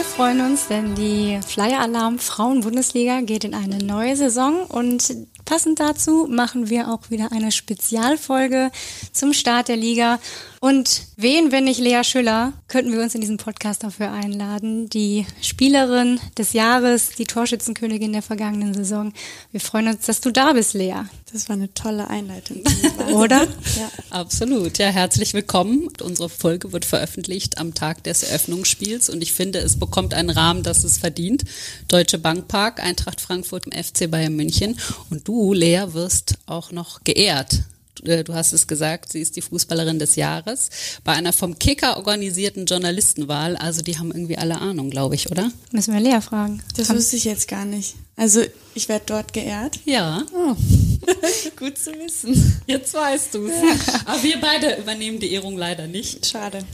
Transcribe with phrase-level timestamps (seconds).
[0.00, 5.78] Wir freuen uns, denn die Flyer Alarm Frauen-Bundesliga geht in eine neue Saison und passend
[5.78, 8.70] dazu machen wir auch wieder eine Spezialfolge
[9.12, 10.18] zum Start der Liga.
[10.62, 15.24] Und wen, wenn nicht Lea Schüller, könnten wir uns in diesen Podcast dafür einladen, die
[15.40, 19.14] Spielerin des Jahres, die Torschützenkönigin der vergangenen Saison.
[19.52, 20.96] Wir freuen uns, dass du da bist, Lea.
[21.32, 22.62] Das war eine tolle Einleitung.
[23.14, 23.44] Oder?
[23.44, 23.90] Ja.
[24.10, 24.76] Absolut.
[24.76, 25.88] Ja, herzlich willkommen.
[26.02, 30.62] Unsere Folge wird veröffentlicht am Tag des Eröffnungsspiels und ich finde, es bekommt einen Rahmen,
[30.62, 31.42] das es verdient.
[31.88, 37.02] Deutsche Bank Park, Eintracht Frankfurt im FC Bayern München und du, Lea, wirst auch noch
[37.02, 37.62] geehrt
[38.02, 40.70] du hast es gesagt, sie ist die Fußballerin des Jahres,
[41.04, 43.56] bei einer vom Kicker organisierten Journalistenwahl.
[43.56, 45.50] Also die haben irgendwie alle Ahnung, glaube ich, oder?
[45.72, 46.62] Müssen wir Lea fragen.
[46.76, 46.96] Das Komm.
[46.96, 47.94] wusste ich jetzt gar nicht.
[48.16, 48.42] Also
[48.74, 49.78] ich werde dort geehrt.
[49.84, 50.24] Ja.
[50.34, 50.56] Oh.
[51.56, 52.60] Gut zu wissen.
[52.66, 53.62] Jetzt weißt du es.
[53.62, 54.00] Ja.
[54.06, 56.26] Aber wir beide übernehmen die Ehrung leider nicht.
[56.26, 56.64] Schade.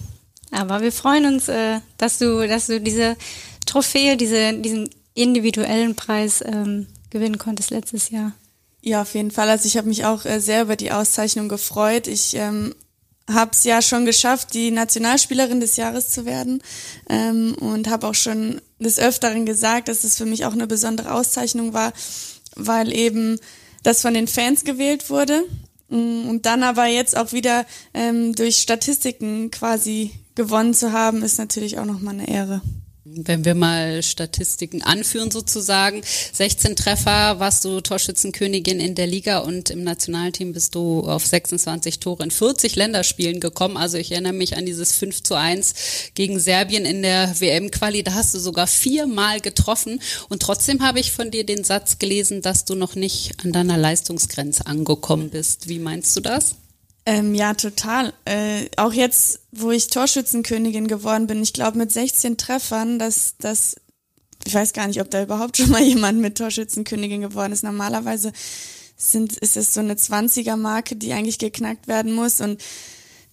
[0.51, 3.17] Aber wir freuen uns, äh, dass du, dass du diese
[3.67, 8.33] Trophäe, diese, diesen individuellen Preis ähm, gewinnen konntest letztes Jahr.
[8.87, 9.49] Ja, auf jeden Fall.
[9.51, 12.07] Also ich habe mich auch äh, sehr über die Auszeichnung gefreut.
[12.07, 12.73] Ich ähm,
[13.29, 16.63] habe es ja schon geschafft, die Nationalspielerin des Jahres zu werden
[17.11, 21.11] ähm, und habe auch schon des Öfteren gesagt, dass es für mich auch eine besondere
[21.11, 21.93] Auszeichnung war,
[22.55, 23.41] weil eben
[23.83, 25.43] das von den Fans gewählt wurde
[25.89, 31.39] mm, und dann aber jetzt auch wieder ähm, durch Statistiken quasi gewonnen zu haben, ist
[31.39, 32.63] natürlich auch nochmal eine Ehre.
[33.09, 39.71] Wenn wir mal Statistiken anführen sozusagen, 16 Treffer warst du Torschützenkönigin in der Liga und
[39.71, 43.77] im Nationalteam bist du auf 26 Tore in 40 Länderspielen gekommen.
[43.77, 45.75] Also ich erinnere mich an dieses 5 zu 1
[46.15, 48.03] gegen Serbien in der WM-Quali.
[48.03, 52.43] Da hast du sogar viermal getroffen und trotzdem habe ich von dir den Satz gelesen,
[52.43, 55.69] dass du noch nicht an deiner Leistungsgrenze angekommen bist.
[55.69, 56.57] Wie meinst du das?
[57.07, 58.13] Ähm, ja, total.
[58.25, 63.77] Äh, auch jetzt, wo ich Torschützenkönigin geworden bin, ich glaube mit 16 Treffern, dass das,
[64.45, 67.63] ich weiß gar nicht, ob da überhaupt schon mal jemand mit Torschützenkönigin geworden ist.
[67.63, 68.33] Normalerweise
[68.97, 72.61] sind, ist es so eine 20er-Marke, die eigentlich geknackt werden muss und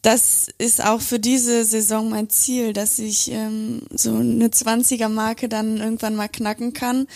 [0.03, 5.77] das ist auch für diese Saison mein Ziel, dass ich ähm, so eine 20er-Marke dann
[5.77, 7.07] irgendwann mal knacken kann.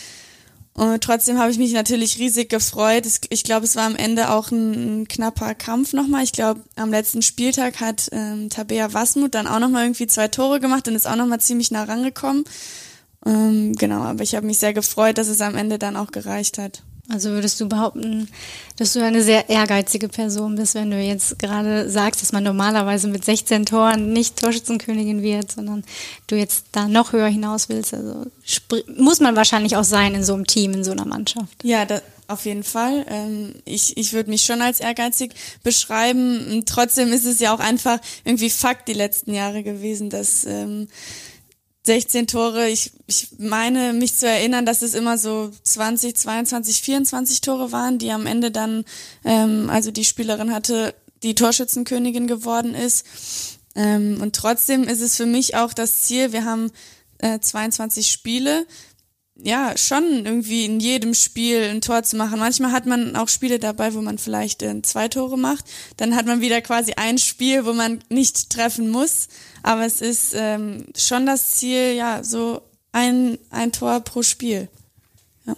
[0.78, 3.08] Und trotzdem habe ich mich natürlich riesig gefreut.
[3.30, 6.24] Ich glaube, es war am Ende auch ein, knapper Kampf nochmal.
[6.24, 10.60] Ich glaube, am letzten Spieltag hat ähm, Tabea Wasmut dann auch nochmal irgendwie zwei Tore
[10.60, 12.44] gemacht und ist auch nochmal ziemlich nah rangekommen.
[13.26, 16.60] Ähm, genau, aber ich habe mich sehr gefreut, dass es am Ende dann auch gereicht
[16.60, 16.84] hat.
[17.10, 18.28] Also würdest du behaupten,
[18.76, 23.08] dass du eine sehr ehrgeizige Person bist, wenn du jetzt gerade sagst, dass man normalerweise
[23.08, 25.86] mit 16 Toren nicht Torschützenkönigin wird, sondern
[26.28, 27.94] du jetzt da noch höher hinaus willst.
[27.94, 28.26] Also
[28.98, 31.64] muss man wahrscheinlich auch sein in so einem Team, in so einer Mannschaft.
[31.64, 33.06] Ja, da, auf jeden Fall.
[33.10, 36.64] Ähm, ich ich würde mich schon als ehrgeizig beschreiben.
[36.66, 40.90] Trotzdem ist es ja auch einfach irgendwie Fakt die letzten Jahre gewesen, dass ähm,
[41.88, 42.70] 16 Tore.
[42.70, 47.98] Ich, ich meine, mich zu erinnern, dass es immer so 20, 22, 24 Tore waren,
[47.98, 48.86] die am Ende dann,
[49.26, 50.94] ähm, also die Spielerin hatte,
[51.24, 53.06] die Torschützenkönigin geworden ist.
[53.76, 56.72] Ähm, und trotzdem ist es für mich auch das Ziel, wir haben
[57.20, 58.68] äh, 22 Spiele,
[59.42, 62.40] ja, schon irgendwie in jedem Spiel ein Tor zu machen.
[62.40, 65.64] Manchmal hat man auch Spiele dabei, wo man vielleicht äh, zwei Tore macht.
[65.98, 69.28] Dann hat man wieder quasi ein Spiel, wo man nicht treffen muss.
[69.64, 74.70] Aber es ist ähm, schon das Ziel, ja, so ein, ein Tor pro Spiel.
[75.46, 75.56] Ja.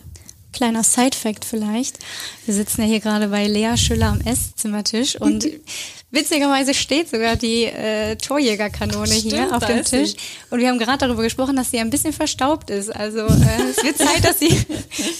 [0.54, 2.00] Kleiner Side-Fact vielleicht.
[2.46, 5.48] Wir sitzen ja hier gerade bei Lea Schüller am Esszimmertisch und
[6.12, 10.16] Witzigerweise steht sogar die äh, Torjägerkanone Ach, hier auf dem Tisch.
[10.50, 12.90] Und wir haben gerade darüber gesprochen, dass sie ein bisschen verstaubt ist.
[12.90, 14.60] Also äh, es wird Zeit, dass, sie,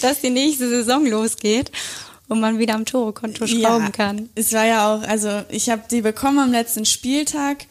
[0.02, 1.70] dass die nächste Saison losgeht
[2.26, 4.30] und man wieder am Tore-Konto schrauben ja, kann.
[4.34, 7.66] Es war ja auch, also ich habe die bekommen am letzten Spieltag.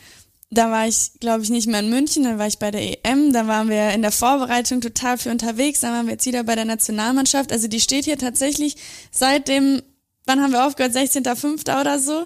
[0.51, 3.31] Da war ich, glaube ich, nicht mehr in München, dann war ich bei der EM,
[3.33, 6.55] dann waren wir in der Vorbereitung total für unterwegs, dann waren wir jetzt wieder bei
[6.55, 7.51] der Nationalmannschaft.
[7.51, 8.75] Also die steht hier tatsächlich
[9.11, 9.83] seit dem,
[10.25, 11.79] wann haben wir aufgehört, 16.05.
[11.79, 12.25] oder so.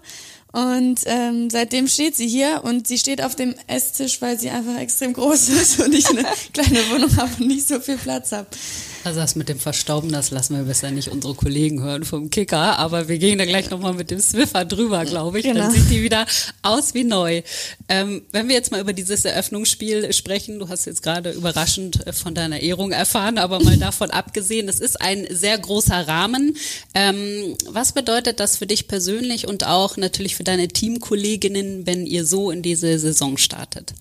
[0.54, 4.78] Und ähm, seitdem steht sie hier und sie steht auf dem Esstisch, weil sie einfach
[4.78, 6.24] extrem groß ist und ich eine
[6.54, 8.48] kleine Wohnung habe und nicht so viel Platz habe.
[9.04, 12.80] Also das mit dem Verstauben, das lassen wir besser nicht unsere Kollegen hören vom Kicker,
[12.80, 15.46] aber wir gehen da gleich nochmal mit dem Swiffer drüber, glaube ich.
[15.46, 15.60] Genau.
[15.60, 16.26] Dann sieht die wieder
[16.62, 17.42] aus wie neu.
[17.90, 22.14] Ähm, wenn wir jetzt mal über dieses Eröffnungsspiel sprechen, du hast jetzt gerade überraschend äh,
[22.14, 26.56] von deiner Ehrung erfahren, aber mal davon abgesehen, es ist ein sehr großer Rahmen.
[26.94, 32.26] Ähm, was bedeutet das für dich persönlich und auch natürlich für deine Teamkolleginnen, wenn ihr
[32.26, 33.94] so in diese Saison startet?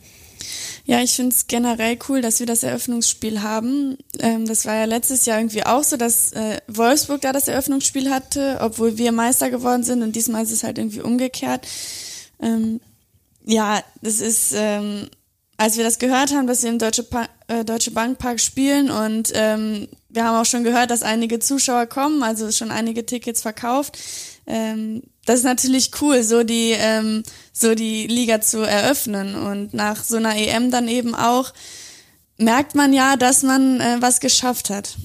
[0.84, 3.98] Ja, ich finde es generell cool, dass wir das Eröffnungsspiel haben.
[4.18, 8.10] Ähm, das war ja letztes Jahr irgendwie auch so, dass äh, Wolfsburg da das Eröffnungsspiel
[8.10, 11.66] hatte, obwohl wir Meister geworden sind und diesmal ist es halt irgendwie umgekehrt.
[12.40, 12.80] Ähm,
[13.44, 15.08] ja, das ist ähm,
[15.62, 19.30] als wir das gehört haben, dass wir im Deutsche, pa äh, Deutsche Bankpark spielen und
[19.34, 23.96] ähm, wir haben auch schon gehört, dass einige Zuschauer kommen, also schon einige Tickets verkauft.
[24.46, 27.22] Ähm, das ist natürlich cool, so die, ähm,
[27.52, 31.52] so die Liga zu eröffnen und nach so einer EM dann eben auch
[32.38, 34.96] merkt man ja, dass man äh, was geschafft hat.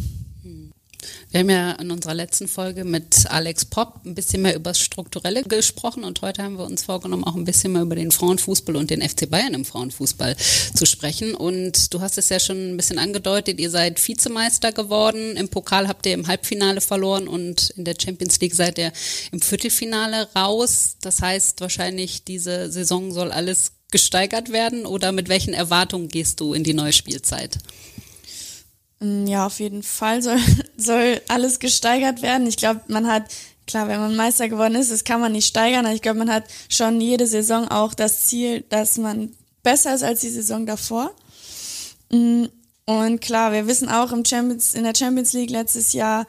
[1.30, 4.80] Wir haben ja in unserer letzten Folge mit Alex Popp ein bisschen mehr über das
[4.80, 8.78] Strukturelle gesprochen und heute haben wir uns vorgenommen, auch ein bisschen mehr über den Frauenfußball
[8.78, 10.38] und den FC Bayern im Frauenfußball
[10.74, 11.36] zu sprechen.
[11.36, 15.36] Und du hast es ja schon ein bisschen angedeutet, ihr seid Vizemeister geworden.
[15.36, 18.94] Im Pokal habt ihr im Halbfinale verloren und in der Champions League seid ihr
[19.34, 20.96] im Viertelfinale raus.
[21.02, 26.54] Das heißt, wahrscheinlich diese Saison soll alles gesteigert werden oder mit welchen Erwartungen gehst du
[26.54, 27.58] in die neue Spielzeit?
[29.00, 30.40] Mm, ja, auf jeden Fall soll,
[30.78, 32.48] soll alles gesteigert werden.
[32.48, 33.24] Ich glaube, man hat,
[33.66, 36.32] klar, wenn man Meister geworden ist, das kann man nicht steigern, aber ich glaube, man
[36.32, 39.32] hat schon jede Saison auch das Ziel, dass man
[39.64, 41.12] besser ist als die Saison davor.
[42.12, 42.46] Mm,
[42.86, 46.26] und klar, wir wissen auch, im Champions, in der Champions League letztes Jahr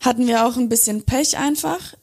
[0.00, 1.94] hatten wir auch ein bisschen Pech einfach.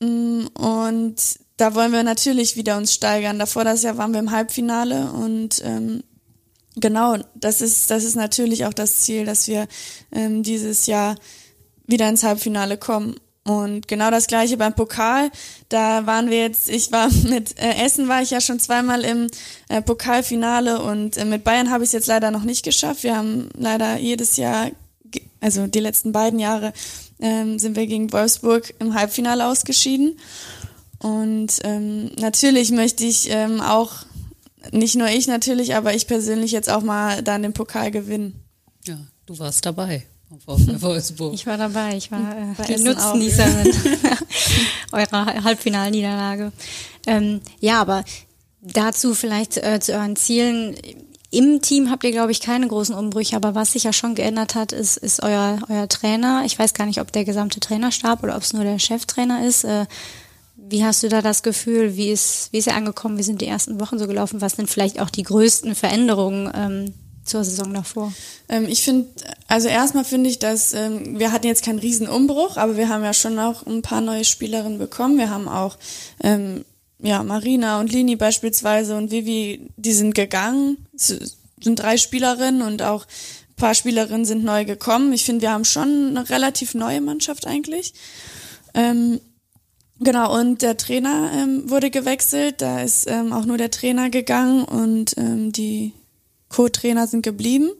[0.00, 1.16] Mm, und
[1.56, 3.38] da wollen wir natürlich wieder uns steigern.
[3.38, 6.02] Davor das Jahr waren wir im Halbfinale und ähm,
[6.76, 9.68] Genau, das ist, das ist natürlich auch das Ziel, dass wir
[10.10, 11.16] ähm, dieses Jahr
[11.86, 13.16] wieder ins Halbfinale kommen.
[13.44, 15.30] Und genau das gleiche beim Pokal.
[15.68, 19.26] Da waren wir jetzt, ich war mit äh, Essen war ich ja schon zweimal im
[19.68, 23.02] äh, Pokalfinale und äh, mit Bayern habe ich es jetzt leider noch nicht geschafft.
[23.02, 24.70] Wir haben leider jedes Jahr,
[25.40, 26.72] also die letzten beiden Jahre,
[27.20, 30.18] ähm, sind wir gegen Wolfsburg im Halbfinale ausgeschieden.
[31.00, 34.06] Und ähm, natürlich möchte ich ähm, auch
[34.70, 38.42] nicht nur ich natürlich, aber ich persönlich jetzt auch mal dann den Pokal gewinnen.
[38.86, 40.04] Ja, du warst dabei.
[40.46, 41.34] Wolfsburg.
[41.34, 43.70] Ich war dabei, ich war äh, die Nutznießerin
[44.92, 46.52] eurer Halbfinalniederlage.
[47.06, 48.04] Ähm, ja, aber
[48.62, 50.76] dazu vielleicht äh, zu euren Zielen.
[51.30, 54.54] Im Team habt ihr, glaube ich, keine großen Umbrüche, aber was sich ja schon geändert
[54.54, 56.42] hat, ist, ist euer, euer Trainer.
[56.44, 59.64] Ich weiß gar nicht, ob der gesamte Trainerstab oder ob es nur der Cheftrainer ist.
[59.64, 59.86] Äh,
[60.72, 61.96] wie hast du da das Gefühl?
[61.96, 63.18] Wie ist, wie ist er angekommen?
[63.18, 64.40] Wie sind die ersten Wochen so gelaufen?
[64.40, 68.12] Was sind vielleicht auch die größten Veränderungen ähm, zur Saison davor?
[68.48, 69.08] Ähm, ich finde,
[69.46, 73.04] also erstmal finde ich, dass ähm, wir hatten jetzt keinen riesen Umbruch, aber wir haben
[73.04, 75.18] ja schon auch ein paar neue Spielerinnen bekommen.
[75.18, 75.76] Wir haben auch
[76.24, 76.64] ähm,
[77.00, 83.04] ja Marina und Lini beispielsweise und Vivi, die sind gegangen, sind drei Spielerinnen und auch
[83.04, 85.12] ein paar Spielerinnen sind neu gekommen.
[85.12, 87.92] Ich finde, wir haben schon eine relativ neue Mannschaft eigentlich.
[88.74, 89.20] Ähm,
[90.04, 92.60] Genau, und der Trainer ähm, wurde gewechselt.
[92.60, 95.92] Da ist ähm, auch nur der Trainer gegangen und ähm, die
[96.48, 97.70] Co-Trainer sind geblieben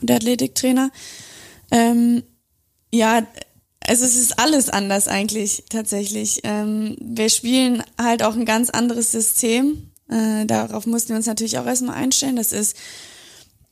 [0.00, 0.90] und der Athletiktrainer.
[1.70, 2.22] Ähm,
[2.92, 3.26] ja,
[3.86, 6.40] also es ist alles anders eigentlich tatsächlich.
[6.44, 9.90] Ähm, wir spielen halt auch ein ganz anderes System.
[10.08, 12.36] Äh, darauf mussten wir uns natürlich auch erstmal einstellen.
[12.36, 12.76] Das ist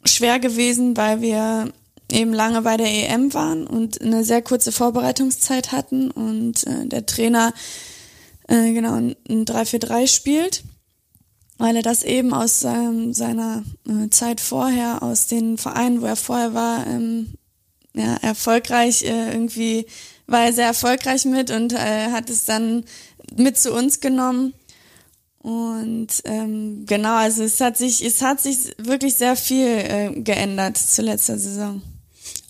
[0.04, 1.72] schwer gewesen, weil wir
[2.10, 7.06] eben lange bei der EM waren und eine sehr kurze Vorbereitungszeit hatten und äh, der
[7.06, 7.54] Trainer
[8.52, 10.62] äh, genau, ein, ein 3-4-3 spielt,
[11.56, 16.16] weil er das eben aus ähm, seiner äh, Zeit vorher, aus den Vereinen, wo er
[16.16, 17.34] vorher war, ähm,
[17.94, 19.86] ja, erfolgreich äh, irgendwie,
[20.26, 22.84] war er sehr erfolgreich mit und äh, hat es dann
[23.34, 24.52] mit zu uns genommen.
[25.38, 30.76] Und ähm, genau, also es hat sich, es hat sich wirklich sehr viel äh, geändert
[30.76, 31.82] zu letzter Saison.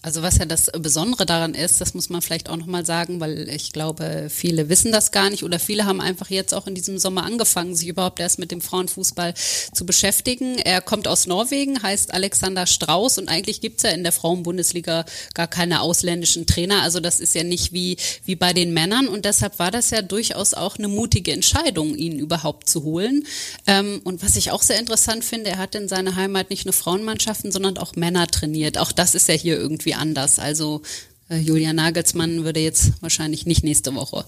[0.05, 3.49] Also was ja das Besondere daran ist, das muss man vielleicht auch nochmal sagen, weil
[3.49, 6.99] ich glaube, viele wissen das gar nicht oder viele haben einfach jetzt auch in diesem
[6.99, 9.33] Sommer angefangen, sich überhaupt erst mit dem Frauenfußball
[9.73, 10.59] zu beschäftigen.
[10.59, 15.05] Er kommt aus Norwegen, heißt Alexander Strauß und eigentlich gibt's ja in der Frauenbundesliga
[15.35, 16.83] gar keine ausländischen Trainer.
[16.83, 20.03] Also das ist ja nicht wie, wie bei den Männern und deshalb war das ja
[20.03, 23.25] durchaus auch eine mutige Entscheidung, ihn überhaupt zu holen.
[23.69, 26.73] Ähm, und was ich auch sehr interessant finde, er hat in seiner Heimat nicht nur
[26.73, 28.79] Frauenmannschaften, sondern auch Männer trainiert.
[28.79, 30.39] Auch das ist ja hier irgendwie irgendwie anders.
[30.39, 30.83] Also
[31.29, 34.25] äh, Julia Nagelsmann würde jetzt wahrscheinlich nicht nächste Woche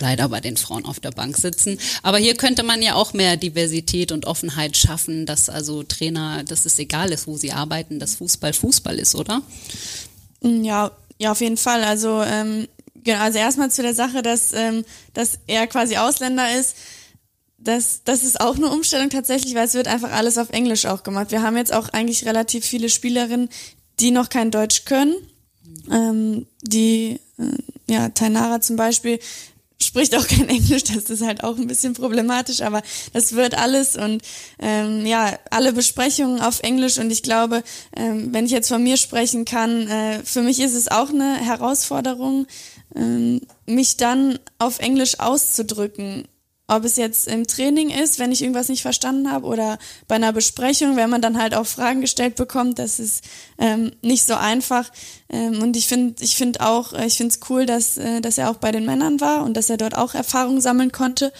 [0.00, 1.76] leider bei den Frauen auf der Bank sitzen.
[2.04, 6.66] Aber hier könnte man ja auch mehr Diversität und Offenheit schaffen, dass also Trainer, dass
[6.66, 9.42] es egal ist, wo sie arbeiten, dass Fußball Fußball ist, oder?
[10.40, 11.82] Mm, ja, ja, auf jeden Fall.
[11.82, 16.76] Also, ähm, genau, also erstmal zu der Sache, dass, ähm, dass er quasi Ausländer ist.
[17.60, 21.02] Das, das ist auch eine Umstellung tatsächlich, weil es wird einfach alles auf Englisch auch
[21.02, 21.32] gemacht.
[21.32, 23.48] Wir haben jetzt auch eigentlich relativ viele Spielerinnen,
[24.00, 25.14] die noch kein Deutsch können.
[25.90, 29.18] Ähm, die, äh, ja, Tainara zum Beispiel
[29.80, 33.96] spricht auch kein Englisch, das ist halt auch ein bisschen problematisch, aber das wird alles
[33.96, 34.22] und
[34.58, 36.98] ähm, ja, alle Besprechungen auf Englisch.
[36.98, 37.62] Und ich glaube,
[37.96, 41.36] ähm, wenn ich jetzt von mir sprechen kann, äh, für mich ist es auch eine
[41.36, 42.46] Herausforderung,
[42.94, 46.26] ähm, mich dann auf Englisch auszudrücken
[46.68, 50.32] ob es jetzt im Training ist, wenn ich irgendwas nicht verstanden habe, oder bei einer
[50.34, 53.24] Besprechung, wenn man dann halt auch Fragen gestellt bekommt, das ist
[53.58, 54.90] ähm, nicht so einfach.
[55.30, 58.36] Ähm, und ich finde, ich finde auch, äh, ich finde es cool, dass, äh, dass
[58.36, 61.32] er auch bei den Männern war und dass er dort auch Erfahrungen sammeln konnte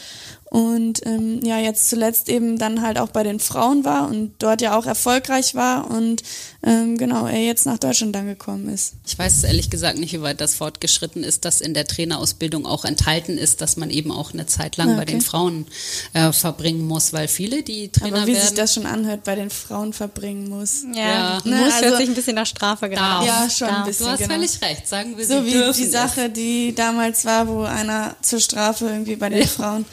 [0.51, 4.63] und ähm, ja jetzt zuletzt eben dann halt auch bei den Frauen war und dort
[4.63, 6.23] ja auch erfolgreich war und
[6.63, 8.95] ähm, genau er jetzt nach Deutschland dann gekommen ist.
[9.07, 12.85] Ich weiß ehrlich gesagt nicht, wie weit das fortgeschritten ist, dass in der Trainerausbildung auch
[12.85, 14.99] enthalten ist, dass man eben auch eine Zeit lang okay.
[14.99, 15.67] bei den Frauen
[16.15, 19.37] äh, verbringen muss, weil viele die Trainer Aber wie werden, sich das schon anhört, bei
[19.37, 20.85] den Frauen verbringen muss.
[20.95, 21.41] Ja, ja.
[21.45, 23.27] Ne, muss also, hört sich ein bisschen nach Strafe gerade.
[23.27, 23.79] Ja, schon darf.
[23.79, 24.07] ein bisschen.
[24.07, 24.35] Du hast genau.
[24.35, 28.87] völlig recht, sagen wir so wie die Sache, die damals war, wo einer zur Strafe
[28.87, 29.47] irgendwie bei den ja.
[29.47, 29.85] Frauen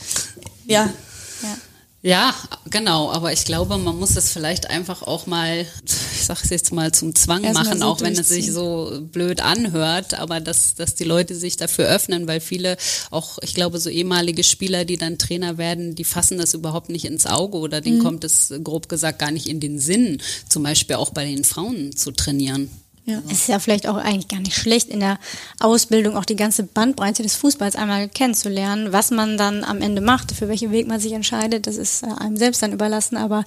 [0.68, 0.90] ja,
[1.42, 1.58] ja.
[2.06, 2.36] Ja,
[2.70, 5.66] genau, aber ich glaube, man muss es vielleicht einfach auch mal,
[6.14, 9.02] ich sage es jetzt mal zum Zwang Erst machen, so auch wenn es sich so
[9.12, 12.78] blöd anhört, aber dass, dass die Leute sich dafür öffnen, weil viele
[13.10, 17.06] auch, ich glaube, so ehemalige Spieler, die dann Trainer werden, die fassen das überhaupt nicht
[17.06, 18.04] ins Auge oder denen mhm.
[18.04, 21.96] kommt es grob gesagt gar nicht in den Sinn, zum Beispiel auch bei den Frauen
[21.96, 22.70] zu trainieren.
[23.06, 23.22] Ja.
[23.28, 25.20] Es ist ja vielleicht auch eigentlich gar nicht schlecht, in der
[25.60, 28.94] Ausbildung auch die ganze Bandbreite des Fußballs einmal kennenzulernen.
[28.94, 32.08] Was man dann am Ende macht, für welchen Weg man sich entscheidet, das ist äh,
[32.08, 33.16] einem selbst dann überlassen.
[33.18, 33.46] Aber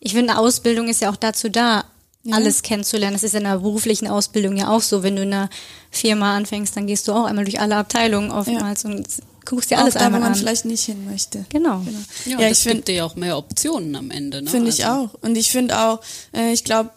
[0.00, 1.84] ich finde, Ausbildung ist ja auch dazu da,
[2.24, 2.34] ja.
[2.34, 3.14] alles kennenzulernen.
[3.14, 5.02] Das ist in der beruflichen Ausbildung ja auch so.
[5.02, 5.50] Wenn du in einer
[5.90, 8.90] Firma anfängst, dann gehst du auch einmal durch alle Abteilungen oftmals ja.
[8.90, 9.06] und
[9.44, 10.38] guckst dir alles auch da, einmal wo man an.
[10.38, 11.44] vielleicht nicht hin möchte.
[11.50, 11.80] Genau.
[11.80, 11.98] genau.
[12.24, 14.40] Ja, ja ich finde dir ja auch mehr Optionen am Ende.
[14.40, 14.50] Ne?
[14.50, 14.82] Finde also.
[14.82, 15.14] ich auch.
[15.20, 16.00] Und ich finde auch,
[16.34, 16.90] äh, ich glaube,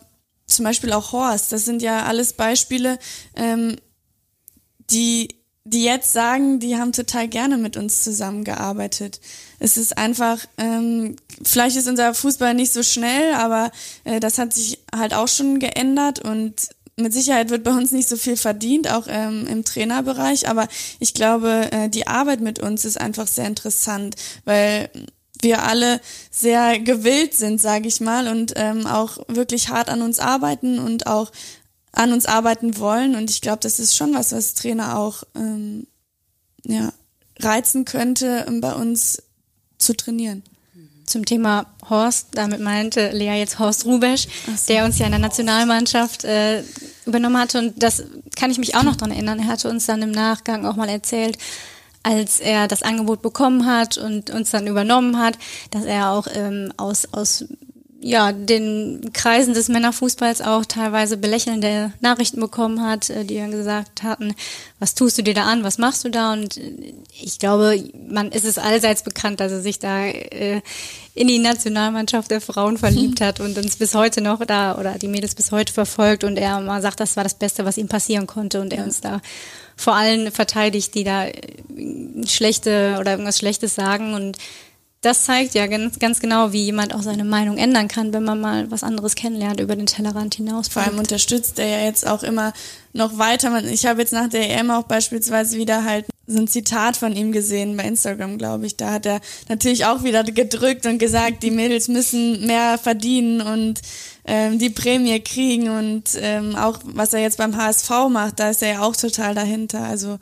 [0.47, 2.97] zum Beispiel auch Horst, das sind ja alles Beispiele,
[3.35, 3.75] ähm,
[4.89, 5.27] die,
[5.65, 9.19] die jetzt sagen, die haben total gerne mit uns zusammengearbeitet.
[9.59, 13.71] Es ist einfach, ähm, vielleicht ist unser Fußball nicht so schnell, aber
[14.05, 18.09] äh, das hat sich halt auch schon geändert und mit Sicherheit wird bei uns nicht
[18.09, 20.67] so viel verdient, auch ähm, im Trainerbereich, aber
[20.99, 24.89] ich glaube, äh, die Arbeit mit uns ist einfach sehr interessant, weil
[25.41, 26.01] wir alle
[26.31, 31.07] sehr gewillt sind, sage ich mal, und ähm, auch wirklich hart an uns arbeiten und
[31.07, 31.31] auch
[31.91, 33.15] an uns arbeiten wollen.
[33.15, 35.87] Und ich glaube, das ist schon was, was Trainer auch ähm,
[36.63, 36.93] ja,
[37.39, 39.23] reizen könnte, um bei uns
[39.77, 40.43] zu trainieren.
[41.05, 44.51] Zum Thema Horst, damit meinte Lea jetzt Horst Rubesch, so.
[44.67, 46.63] der uns ja in der Nationalmannschaft äh,
[47.05, 47.59] übernommen hatte.
[47.59, 48.03] Und das
[48.35, 49.39] kann ich mich auch noch dran erinnern.
[49.39, 51.37] Er hatte uns dann im Nachgang auch mal erzählt,
[52.03, 55.37] als er das Angebot bekommen hat und uns dann übernommen hat,
[55.71, 57.45] dass er auch ähm, aus, aus
[57.99, 64.03] ja, den Kreisen des Männerfußballs auch teilweise belächelnde Nachrichten bekommen hat, äh, die dann gesagt
[64.03, 64.35] hatten,
[64.79, 66.33] was tust du dir da an, was machst du da?
[66.33, 70.61] Und äh, ich glaube, man ist es allseits bekannt, dass er sich da äh,
[71.15, 75.07] in die Nationalmannschaft der Frauen verliebt hat und uns bis heute noch da oder die
[75.07, 78.27] Mädels bis heute verfolgt und er mal sagt, das war das Beste, was ihm passieren
[78.27, 79.21] konnte und er uns da
[79.77, 81.33] vor allen verteidigt, die da äh,
[82.25, 84.37] schlechte oder irgendwas Schlechtes sagen und
[85.01, 88.41] das zeigt ja ganz, ganz genau, wie jemand auch seine Meinung ändern kann, wenn man
[88.41, 90.67] mal was anderes kennenlernt über den Tellerrand hinaus.
[90.67, 92.51] Vor allem unterstützt er ja jetzt auch immer
[92.93, 93.63] noch weiter.
[93.65, 97.31] Ich habe jetzt nach der EM auch beispielsweise wieder halt so ein Zitat von ihm
[97.31, 98.75] gesehen bei Instagram, glaube ich.
[98.75, 103.81] Da hat er natürlich auch wieder gedrückt und gesagt, die Mädels müssen mehr verdienen und
[104.25, 108.61] ähm, die Prämie kriegen und ähm, auch was er jetzt beim HSV macht, da ist
[108.61, 109.85] er ja auch total dahinter.
[109.85, 110.19] Also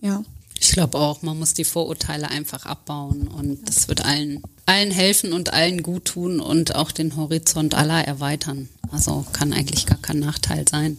[0.00, 0.22] ja.
[0.58, 5.34] Ich glaube auch, man muss die Vorurteile einfach abbauen und das wird allen, allen helfen
[5.34, 8.70] und allen gut tun und auch den Horizont aller erweitern.
[8.90, 10.96] Also kann eigentlich gar kein Nachteil sein.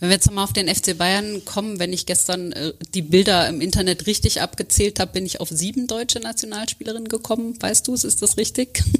[0.00, 3.48] Wenn wir jetzt mal auf den FC Bayern kommen, wenn ich gestern äh, die Bilder
[3.48, 7.60] im Internet richtig abgezählt habe, bin ich auf sieben deutsche Nationalspielerinnen gekommen.
[7.60, 8.82] Weißt du es, ist das richtig?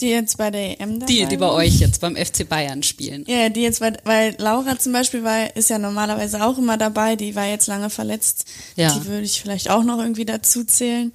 [0.00, 3.24] Die jetzt bei der EM dabei Die, die bei euch jetzt beim FC Bayern spielen.
[3.28, 7.16] Ja, die jetzt bei, weil Laura zum Beispiel war, ist ja normalerweise auch immer dabei,
[7.16, 8.46] die war jetzt lange verletzt.
[8.76, 8.94] Ja.
[8.94, 11.12] Die würde ich vielleicht auch noch irgendwie dazu zählen.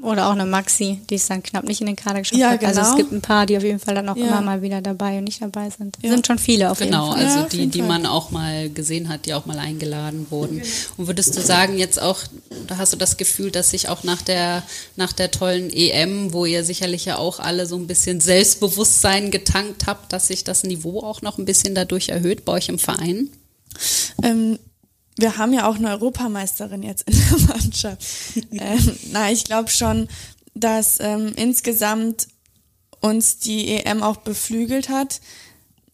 [0.00, 2.60] Oder auch eine Maxi, die es dann knapp nicht in den Kader geschafft ja, hat.
[2.60, 2.68] Genau.
[2.68, 2.96] Also es genau.
[2.98, 4.28] gibt ein paar, die auf jeden Fall dann auch ja.
[4.28, 5.96] immer mal wieder dabei und nicht dabei sind.
[6.00, 6.10] Ja.
[6.10, 7.28] Sind schon viele auf genau, jeden Fall.
[7.28, 10.62] Genau, also die, die man auch mal gesehen hat, die auch mal eingeladen wurden.
[10.96, 12.20] Und würdest du sagen, jetzt auch,
[12.68, 14.62] da hast du das Gefühl, dass sich auch nach der,
[14.94, 19.86] nach der tollen EM, wo ihr sicherlich ja auch alle so ein bisschen Selbstbewusstsein getankt
[19.86, 23.30] habt, dass sich das Niveau auch noch ein bisschen dadurch erhöht bei euch im Verein?
[24.22, 24.58] Ähm,
[25.18, 28.02] wir haben ja auch eine Europameisterin jetzt in der Mannschaft.
[28.52, 30.08] ähm, na, ich glaube schon,
[30.54, 32.28] dass ähm, insgesamt
[33.00, 35.20] uns die EM auch beflügelt hat.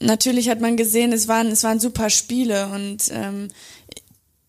[0.00, 3.48] Natürlich hat man gesehen, es waren, es waren super Spiele und ähm,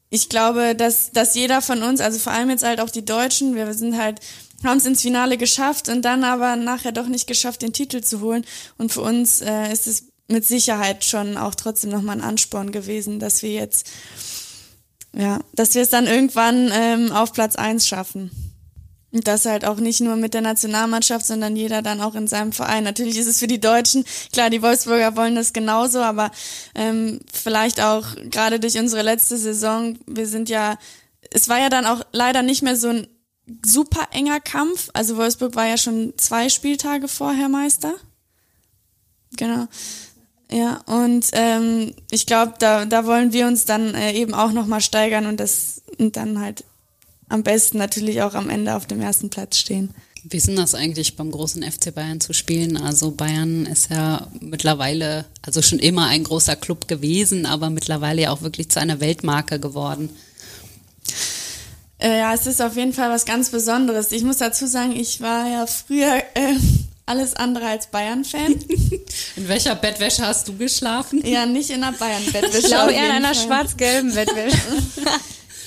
[0.09, 3.55] ich glaube, dass, dass jeder von uns, also vor allem jetzt halt auch die Deutschen,
[3.55, 4.19] wir sind halt,
[4.63, 8.21] haben es ins Finale geschafft und dann aber nachher doch nicht geschafft, den Titel zu
[8.21, 8.45] holen.
[8.77, 13.19] Und für uns äh, ist es mit Sicherheit schon auch trotzdem nochmal ein Ansporn gewesen,
[13.19, 13.89] dass wir jetzt
[15.15, 18.31] ja, dass wir es dann irgendwann ähm, auf Platz eins schaffen.
[19.11, 22.83] das halt auch nicht nur mit der Nationalmannschaft, sondern jeder dann auch in seinem Verein.
[22.83, 24.03] Natürlich ist es für die Deutschen,
[24.33, 26.31] klar, die Wolfsburger wollen das genauso, aber
[26.75, 30.77] ähm, vielleicht auch gerade durch unsere letzte Saison, wir sind ja,
[31.31, 33.07] es war ja dann auch leider nicht mehr so ein
[33.65, 34.89] super enger Kampf.
[34.93, 37.93] Also Wolfsburg war ja schon zwei Spieltage vorher Meister.
[39.37, 39.67] Genau.
[40.55, 44.79] Ja, und ähm, ich glaube, da, da wollen wir uns dann äh, eben auch nochmal
[44.79, 46.63] steigern und das und dann halt
[47.27, 49.93] am besten natürlich auch am Ende auf dem ersten Platz stehen.
[50.23, 52.77] Wie ist denn das eigentlich beim großen FC Bayern zu spielen?
[52.77, 58.31] Also Bayern ist ja mittlerweile, also schon immer ein großer Club gewesen, aber mittlerweile ja
[58.31, 60.09] auch wirklich zu einer Weltmarke geworden.
[61.97, 64.13] Äh, ja, es ist auf jeden Fall was ganz Besonderes.
[64.13, 66.55] Ich muss dazu sagen, ich war ja früher äh,
[67.05, 68.53] alles andere als Bayern-Fan.
[69.35, 71.25] In welcher Bettwäsche hast du geschlafen?
[71.25, 72.57] Ja, nicht in einer Bayern-Bettwäsche.
[72.59, 74.57] Ich glaube eher in einer schwarz-gelben Bettwäsche.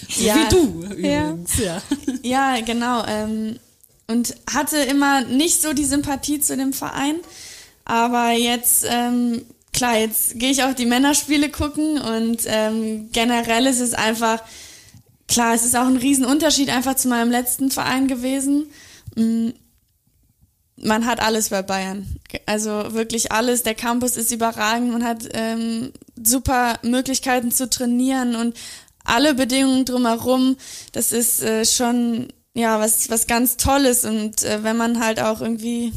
[0.17, 1.81] ja, wie du übrigens, ja.
[2.23, 3.05] Ja, ja genau.
[3.07, 3.59] Ähm,
[4.09, 7.17] und hatte immer nicht so die Sympathie zu dem Verein.
[7.85, 13.81] Aber jetzt, ähm, klar, jetzt gehe ich auch die Männerspiele gucken und ähm, generell ist
[13.81, 14.43] es einfach,
[15.29, 18.67] klar, es ist auch ein Riesenunterschied einfach zu meinem letzten Verein gewesen.
[20.83, 22.07] Man hat alles bei Bayern.
[22.47, 23.63] Also wirklich alles.
[23.63, 24.93] Der Campus ist überragend.
[24.93, 25.93] Man hat ähm,
[26.23, 28.57] super Möglichkeiten zu trainieren und
[29.05, 30.57] alle Bedingungen drumherum.
[30.93, 34.05] Das ist äh, schon ja was was ganz Tolles.
[34.05, 35.93] Und äh, wenn man halt auch irgendwie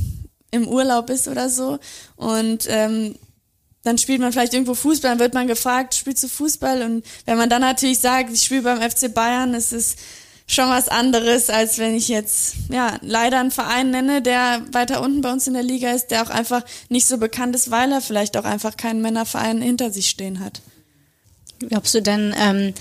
[0.51, 1.79] im Urlaub ist oder so
[2.17, 3.15] und ähm,
[3.83, 6.83] dann spielt man vielleicht irgendwo Fußball, dann wird man gefragt, spielst du Fußball?
[6.83, 9.95] Und wenn man dann natürlich sagt, ich spiele beim FC Bayern, ist es
[10.51, 15.21] schon was anderes, als wenn ich jetzt ja leider einen Verein nenne, der weiter unten
[15.21, 18.01] bei uns in der Liga ist, der auch einfach nicht so bekannt ist, weil er
[18.01, 20.61] vielleicht auch einfach keinen Männerverein hinter sich stehen hat.
[21.59, 22.73] Glaubst du denn, ähm,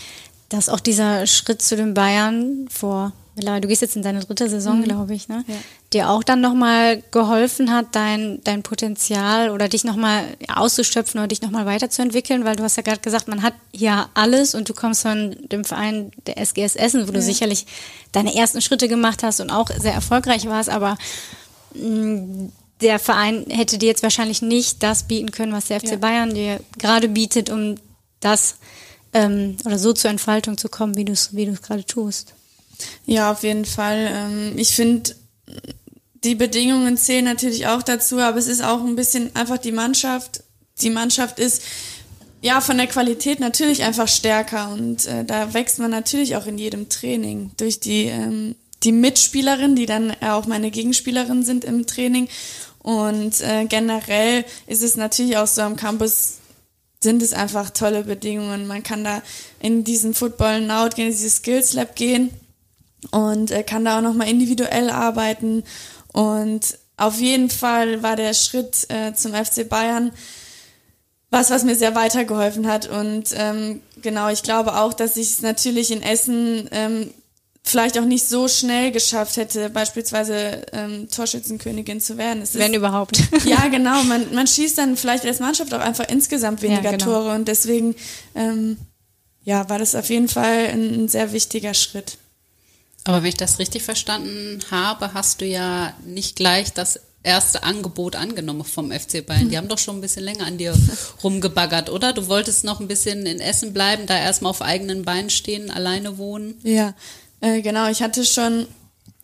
[0.48, 4.78] dass auch dieser Schritt zu den Bayern vor du gehst jetzt in deine dritte Saison,
[4.80, 4.84] mhm.
[4.84, 5.44] glaube ich, ne?
[5.46, 5.54] Ja.
[5.92, 11.42] dir auch dann nochmal geholfen hat, dein, dein Potenzial oder dich nochmal auszuschöpfen oder dich
[11.42, 15.02] nochmal weiterzuentwickeln, weil du hast ja gerade gesagt, man hat hier alles und du kommst
[15.02, 17.12] von dem Verein der SGS Essen, wo ja.
[17.12, 17.66] du sicherlich
[18.12, 20.96] deine ersten Schritte gemacht hast und auch sehr erfolgreich warst, aber
[21.74, 25.90] mh, mm, der Verein hätte dir jetzt wahrscheinlich nicht das bieten können, was der FC
[25.90, 25.96] ja.
[25.96, 27.76] Bayern dir gerade bietet, um
[28.20, 28.56] das
[29.12, 32.34] ähm, oder so zur Entfaltung zu kommen, wie du es wie gerade tust.
[33.06, 34.08] Ja, auf jeden Fall.
[34.12, 35.14] Ähm, ich finde,
[36.24, 40.42] die Bedingungen zählen natürlich auch dazu, aber es ist auch ein bisschen einfach die Mannschaft.
[40.82, 41.62] Die Mannschaft ist
[42.42, 46.58] ja von der Qualität natürlich einfach stärker und äh, da wächst man natürlich auch in
[46.58, 52.28] jedem Training durch die ähm, die Mitspielerin, die dann auch meine Gegenspielerin sind im Training
[52.78, 56.38] und äh, generell ist es natürlich auch so am Campus
[57.02, 58.66] sind es einfach tolle Bedingungen.
[58.66, 59.22] Man kann da
[59.58, 62.30] in diesen Football Now gehen, in dieses Skills Lab gehen
[63.10, 65.64] und äh, kann da auch nochmal individuell arbeiten.
[66.12, 70.12] Und auf jeden Fall war der Schritt äh, zum FC Bayern
[71.30, 72.88] was, was mir sehr weitergeholfen hat.
[72.88, 77.10] Und ähm, genau, ich glaube auch, dass ich es natürlich in Essen ähm,
[77.62, 82.42] vielleicht auch nicht so schnell geschafft hätte, beispielsweise ähm, Torschützenkönigin zu werden.
[82.42, 83.20] Es Wenn ist, überhaupt.
[83.44, 84.02] Ja, genau.
[84.04, 87.04] Man, man schießt dann vielleicht als Mannschaft auch einfach insgesamt weniger ja, genau.
[87.04, 87.94] Tore und deswegen
[88.34, 88.76] ähm,
[89.42, 92.18] ja, war das auf jeden Fall ein, ein sehr wichtiger Schritt.
[93.10, 98.14] Aber wenn ich das richtig verstanden habe, hast du ja nicht gleich das erste Angebot
[98.14, 99.48] angenommen vom FC Bayern.
[99.50, 100.74] Die haben doch schon ein bisschen länger an dir
[101.24, 102.12] rumgebaggert, oder?
[102.12, 106.18] Du wolltest noch ein bisschen in Essen bleiben, da erstmal auf eigenen Beinen stehen, alleine
[106.18, 106.58] wohnen.
[106.62, 106.94] Ja,
[107.40, 107.90] äh, genau.
[107.90, 108.68] Ich hatte schon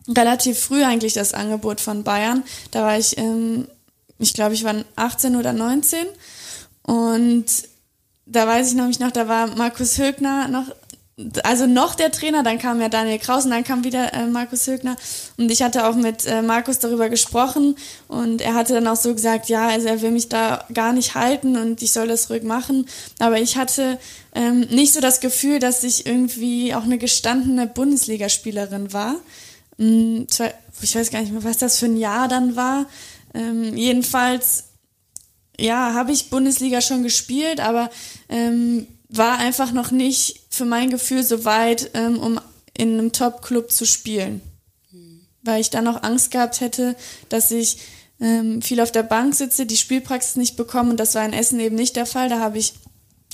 [0.07, 2.43] relativ früh eigentlich das Angebot von Bayern.
[2.71, 3.67] Da war ich, ähm,
[4.19, 6.05] ich glaube, ich war 18 oder 19
[6.83, 7.45] und
[8.25, 10.65] da weiß ich nämlich noch, da war Markus Högner noch
[11.43, 14.67] also noch der Trainer, dann kam ja Daniel Kraus und dann kam wieder äh, Markus
[14.67, 14.95] Högner
[15.37, 17.75] und ich hatte auch mit äh, Markus darüber gesprochen
[18.07, 21.15] und er hatte dann auch so gesagt, ja, also er will mich da gar nicht
[21.15, 23.97] halten und ich soll das ruhig machen, aber ich hatte
[24.35, 29.15] ähm, nicht so das Gefühl, dass ich irgendwie auch eine gestandene Bundesligaspielerin war.
[29.79, 30.27] Ähm,
[30.81, 32.85] ich weiß gar nicht mehr, was das für ein Jahr dann war.
[33.33, 34.65] Ähm, jedenfalls,
[35.59, 37.89] ja, habe ich Bundesliga schon gespielt, aber
[38.29, 42.39] ähm, war einfach noch nicht für mein Gefühl so weit, ähm, um
[42.73, 44.41] in einem Top-Club zu spielen.
[44.91, 45.21] Mhm.
[45.43, 46.95] Weil ich dann noch Angst gehabt hätte,
[47.29, 47.79] dass ich
[48.19, 51.59] ähm, viel auf der Bank sitze, die Spielpraxis nicht bekomme und das war in Essen
[51.59, 52.29] eben nicht der Fall.
[52.29, 52.73] Da habe ich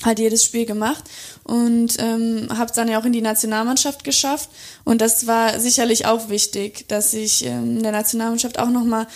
[0.03, 1.03] halt jedes Spiel gemacht
[1.43, 4.49] und ähm, habe es dann ja auch in die Nationalmannschaft geschafft
[4.83, 9.07] und das war sicherlich auch wichtig, dass ich ähm, in der Nationalmannschaft auch nochmal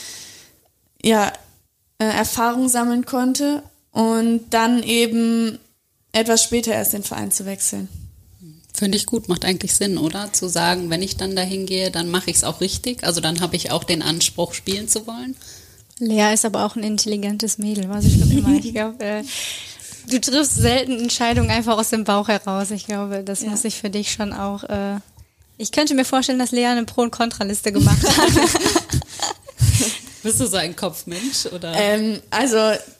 [1.04, 1.34] ja,
[2.00, 5.60] äh, Erfahrung sammeln konnte und dann eben
[6.18, 7.88] etwas später erst den Verein zu wechseln.
[8.74, 10.32] Finde ich gut, macht eigentlich Sinn, oder?
[10.34, 13.04] Zu sagen, wenn ich dann dahin gehe, dann mache ich es auch richtig.
[13.04, 15.36] Also dann habe ich auch den Anspruch, spielen zu wollen.
[16.00, 18.56] Lea ist aber auch ein intelligentes Mädel, was ich schon immer.
[18.64, 19.24] Ich glaube, äh,
[20.10, 22.70] du triffst selten Entscheidungen einfach aus dem Bauch heraus.
[22.70, 23.50] Ich glaube, das ja.
[23.50, 24.64] muss ich für dich schon auch.
[24.66, 25.00] Äh,
[25.58, 28.32] ich könnte mir vorstellen, dass Lea eine Pro- und Kontraliste gemacht hat.
[30.28, 31.72] Bist du so ein Kopfmensch oder?
[31.74, 32.58] Ähm, also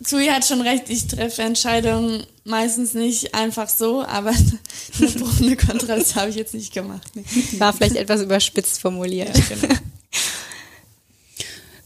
[0.10, 4.30] Tui hat schon recht, ich treffe Entscheidungen meistens nicht einfach so, aber
[5.00, 7.06] eine Pro- und eine Kontraliste habe ich jetzt nicht gemacht.
[7.16, 7.26] Nee.
[7.58, 9.38] War vielleicht etwas überspitzt formuliert.
[9.38, 9.76] Ja, genau.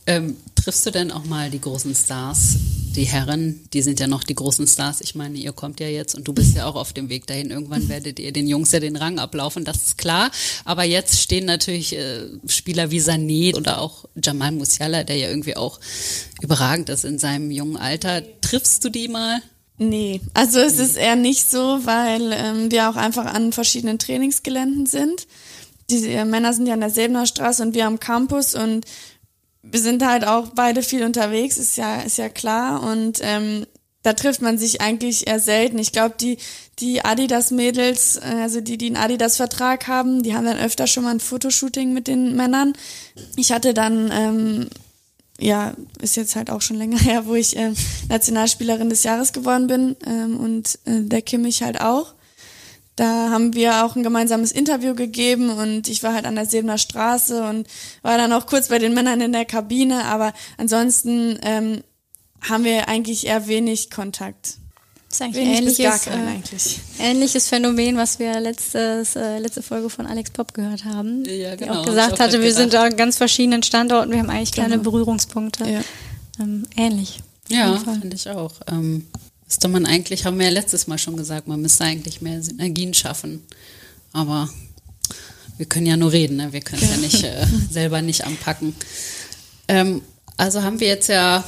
[0.06, 2.58] Ähm, triffst du denn auch mal die großen Stars
[2.96, 5.02] die Herren, die sind ja noch die großen Stars.
[5.02, 7.50] Ich meine, ihr kommt ja jetzt und du bist ja auch auf dem Weg dahin.
[7.50, 10.32] Irgendwann werdet ihr den Jungs ja den Rang ablaufen, das ist klar.
[10.66, 15.56] Aber jetzt stehen natürlich äh, Spieler wie Sané oder auch Jamal Musiala, der ja irgendwie
[15.56, 15.80] auch
[16.42, 18.24] überragend ist in seinem jungen Alter.
[18.42, 19.42] Triffst du die mal?
[19.78, 24.86] Nee, also es ist eher nicht so, weil ähm, wir auch einfach an verschiedenen Trainingsgeländen
[24.86, 25.28] sind.
[25.90, 28.86] Die äh, Männer sind ja an der Säbener Straße und wir am Campus und
[29.64, 32.84] wir sind halt auch beide viel unterwegs, ist ja, ist ja klar.
[32.84, 33.66] Und ähm,
[34.04, 35.78] da trifft man sich eigentlich eher selten.
[35.78, 36.38] Ich glaube, die,
[36.80, 41.12] die Adidas-Mädels, äh, also die, die einen Adidas-Vertrag haben, die haben dann öfter schon mal
[41.12, 42.74] ein Fotoshooting mit den Männern.
[43.36, 44.68] Ich hatte dann, ähm,
[45.40, 47.74] ja, ist jetzt halt auch schon länger her, wo ich äh,
[48.10, 52.16] Nationalspielerin des Jahres geworden bin ähm, und äh, der Kimmich halt auch.
[52.96, 56.78] Da haben wir auch ein gemeinsames Interview gegeben und ich war halt an der Silbener
[56.78, 57.68] Straße und
[58.02, 61.84] war dann auch kurz bei den Männern in der Kabine, aber ansonsten ähm,
[62.42, 64.58] haben wir eigentlich eher wenig Kontakt.
[65.08, 66.80] Das ist eigentlich ähnliches, äh, eigentlich.
[67.00, 71.26] ähnliches Phänomen, was wir letztes, äh, letzte Folge von Alex Pop gehört haben.
[71.26, 71.74] Ja, genau.
[71.74, 72.72] Die auch gesagt hatte, wir gedacht.
[72.72, 74.68] sind an ganz verschiedenen Standorten, wir haben eigentlich genau.
[74.68, 75.70] kleine Berührungspunkte.
[75.70, 75.82] Ja.
[76.40, 77.20] Ähm, ähnlich.
[77.50, 78.54] Ja, finde ich auch.
[78.70, 79.08] Ähm,
[79.52, 82.94] müsste man eigentlich, haben wir ja letztes Mal schon gesagt, man müsste eigentlich mehr Synergien
[82.94, 83.44] schaffen.
[84.14, 84.48] Aber
[85.58, 86.54] wir können ja nur reden, ne?
[86.54, 86.96] wir können es ja.
[86.96, 88.74] ja nicht äh, selber nicht anpacken.
[89.68, 90.04] Ähm,
[90.38, 91.44] also haben wir jetzt ja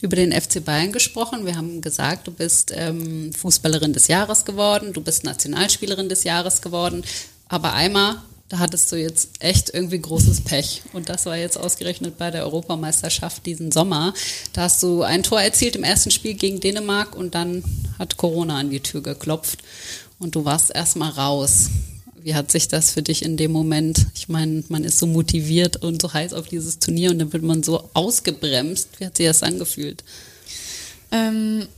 [0.00, 1.44] über den FC Bayern gesprochen.
[1.44, 6.62] Wir haben gesagt, du bist ähm, Fußballerin des Jahres geworden, du bist Nationalspielerin des Jahres
[6.62, 7.04] geworden.
[7.48, 10.82] Aber einmal da hattest du jetzt echt irgendwie großes Pech.
[10.92, 14.12] Und das war jetzt ausgerechnet bei der Europameisterschaft diesen Sommer.
[14.52, 17.64] Da hast du ein Tor erzielt im ersten Spiel gegen Dänemark und dann
[17.98, 19.60] hat Corona an die Tür geklopft
[20.18, 21.70] und du warst erstmal raus.
[22.20, 24.08] Wie hat sich das für dich in dem Moment?
[24.14, 27.44] Ich meine, man ist so motiviert und so heiß auf dieses Turnier und dann wird
[27.44, 29.00] man so ausgebremst.
[29.00, 30.04] Wie hat sich das angefühlt?
[31.10, 31.68] Ähm,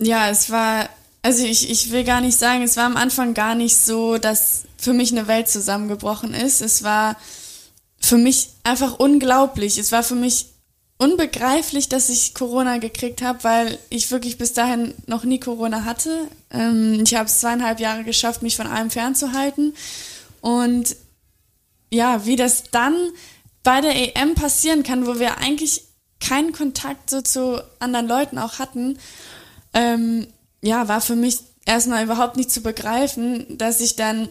[0.00, 0.88] ja, es war,
[1.26, 4.62] also ich, ich will gar nicht sagen, es war am Anfang gar nicht so, dass
[4.78, 6.62] für mich eine Welt zusammengebrochen ist.
[6.62, 7.16] Es war
[7.98, 9.76] für mich einfach unglaublich.
[9.76, 10.46] Es war für mich
[10.98, 16.28] unbegreiflich, dass ich Corona gekriegt habe, weil ich wirklich bis dahin noch nie Corona hatte.
[16.52, 19.74] Ähm, ich habe es zweieinhalb Jahre geschafft, mich von allem fernzuhalten.
[20.40, 20.94] Und
[21.90, 22.94] ja, wie das dann
[23.64, 25.82] bei der EM passieren kann, wo wir eigentlich
[26.20, 28.96] keinen Kontakt so zu anderen Leuten auch hatten,
[29.74, 30.28] ähm,
[30.66, 34.28] ja, war für mich erstmal überhaupt nicht zu begreifen, dass ich dann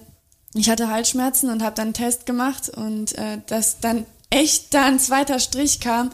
[0.56, 4.86] ich hatte Halsschmerzen und habe dann einen Test gemacht und äh, dass dann echt da
[4.86, 6.12] ein zweiter Strich kam,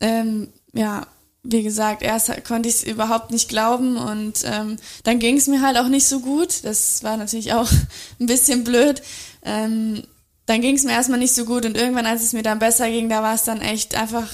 [0.00, 1.06] ähm, ja,
[1.42, 5.60] wie gesagt, erst konnte ich es überhaupt nicht glauben und ähm, dann ging es mir
[5.60, 6.64] halt auch nicht so gut.
[6.64, 7.70] Das war natürlich auch
[8.20, 9.02] ein bisschen blöd.
[9.42, 10.02] Ähm,
[10.46, 12.88] dann ging es mir erstmal nicht so gut und irgendwann, als es mir dann besser
[12.90, 14.28] ging, da war es dann echt einfach,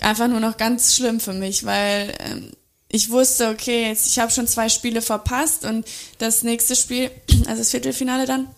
[0.00, 2.52] einfach nur noch ganz schlimm für mich, weil ähm,
[2.96, 5.86] ich wusste, okay, jetzt, ich habe schon zwei Spiele verpasst und
[6.18, 7.10] das nächste Spiel,
[7.46, 8.48] also das Viertelfinale dann,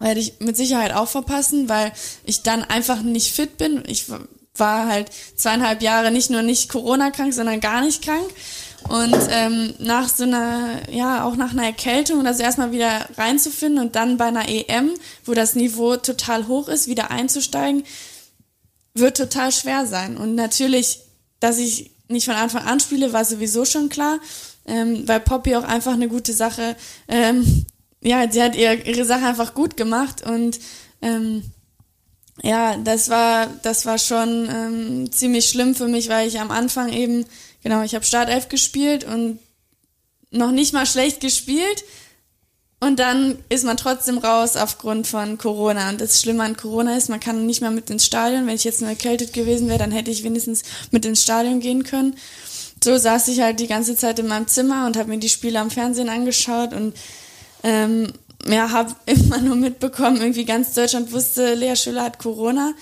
[0.00, 1.92] werde ich mit Sicherheit auch verpassen, weil
[2.24, 3.82] ich dann einfach nicht fit bin.
[3.86, 4.06] Ich
[4.54, 8.28] war halt zweieinhalb Jahre nicht nur nicht Corona-krank, sondern gar nicht krank.
[8.88, 13.96] Und ähm, nach so einer, ja, auch nach einer Erkältung, also erstmal wieder reinzufinden und
[13.96, 17.84] dann bei einer EM, wo das Niveau total hoch ist, wieder einzusteigen,
[18.94, 20.16] wird total schwer sein.
[20.16, 21.00] Und natürlich,
[21.40, 24.18] dass ich nicht von Anfang an spiele, war sowieso schon klar,
[24.66, 27.66] ähm, weil Poppy auch einfach eine gute Sache, ähm,
[28.02, 30.58] ja, sie hat ihr, ihre Sache einfach gut gemacht und
[31.02, 31.42] ähm,
[32.42, 36.92] ja, das war, das war schon ähm, ziemlich schlimm für mich, weil ich am Anfang
[36.92, 37.24] eben,
[37.62, 39.40] genau, ich habe Startelf gespielt und
[40.30, 41.84] noch nicht mal schlecht gespielt,
[42.80, 45.90] und dann ist man trotzdem raus aufgrund von Corona.
[45.90, 48.46] Und das Schlimme an Corona ist, man kann nicht mehr mit ins Stadion.
[48.46, 50.62] Wenn ich jetzt nur erkältet gewesen wäre, dann hätte ich wenigstens
[50.92, 52.14] mit ins Stadion gehen können.
[52.82, 55.58] So saß ich halt die ganze Zeit in meinem Zimmer und habe mir die Spiele
[55.58, 56.94] am Fernsehen angeschaut und
[57.64, 58.12] ähm,
[58.46, 62.74] ja, habe immer nur mitbekommen, irgendwie ganz Deutschland wusste, Lea Schüller hat Corona.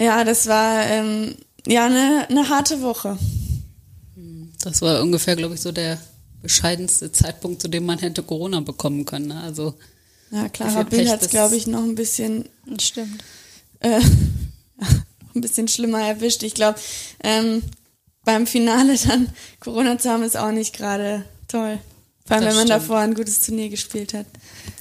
[0.00, 1.34] Ja, das war ähm,
[1.66, 3.18] ja eine, eine harte Woche.
[4.62, 5.98] Das war ungefähr, glaube ich, so der
[6.42, 9.28] bescheidenste Zeitpunkt, zu dem man hätte Corona bekommen können.
[9.28, 9.40] Ne?
[9.40, 9.74] Also
[10.30, 12.48] ja, Clara Bill hat es, glaube ich, noch ein bisschen.
[12.80, 13.24] Stimmt.
[13.80, 14.00] Äh,
[15.34, 16.42] ein bisschen schlimmer erwischt.
[16.42, 16.78] Ich glaube,
[17.22, 17.62] ähm,
[18.24, 21.78] beim Finale dann Corona zu haben, ist auch nicht gerade toll.
[22.26, 22.70] Vor allem, das wenn man stimmt.
[22.70, 24.26] davor ein gutes Turnier gespielt hat.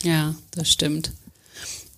[0.04, 1.12] Ja, das stimmt.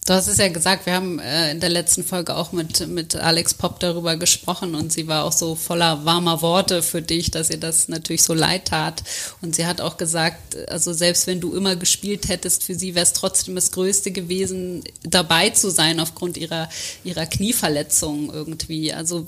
[0.05, 3.15] Du hast es ja gesagt, wir haben äh, in der letzten Folge auch mit, mit
[3.15, 7.51] Alex Pop darüber gesprochen und sie war auch so voller warmer Worte für dich, dass
[7.51, 9.03] ihr das natürlich so leid tat.
[9.41, 13.03] Und sie hat auch gesagt, also selbst wenn du immer gespielt hättest, für sie wäre
[13.03, 16.69] es trotzdem das Größte gewesen, dabei zu sein aufgrund ihrer,
[17.03, 18.93] ihrer Knieverletzung irgendwie.
[18.93, 19.27] Also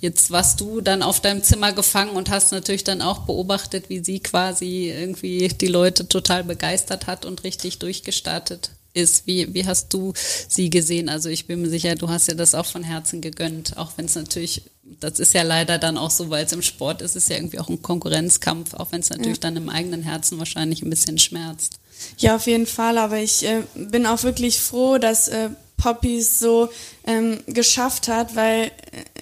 [0.00, 4.02] Jetzt warst du dann auf deinem Zimmer gefangen und hast natürlich dann auch beobachtet, wie
[4.02, 9.26] sie quasi irgendwie die Leute total begeistert hat und richtig durchgestartet ist.
[9.26, 10.12] Wie, wie hast du
[10.48, 11.08] sie gesehen?
[11.08, 14.06] Also ich bin mir sicher, du hast ja das auch von Herzen gegönnt, auch wenn
[14.06, 14.62] es natürlich,
[15.00, 17.58] das ist ja leider dann auch so, weil es im Sport ist, ist ja irgendwie
[17.58, 19.42] auch ein Konkurrenzkampf, auch wenn es natürlich ja.
[19.42, 21.78] dann im eigenen Herzen wahrscheinlich ein bisschen schmerzt.
[22.18, 26.38] Ja, auf jeden Fall, aber ich äh, bin auch wirklich froh, dass äh, Poppy es
[26.38, 26.68] so
[27.06, 28.70] ähm, geschafft hat, weil äh,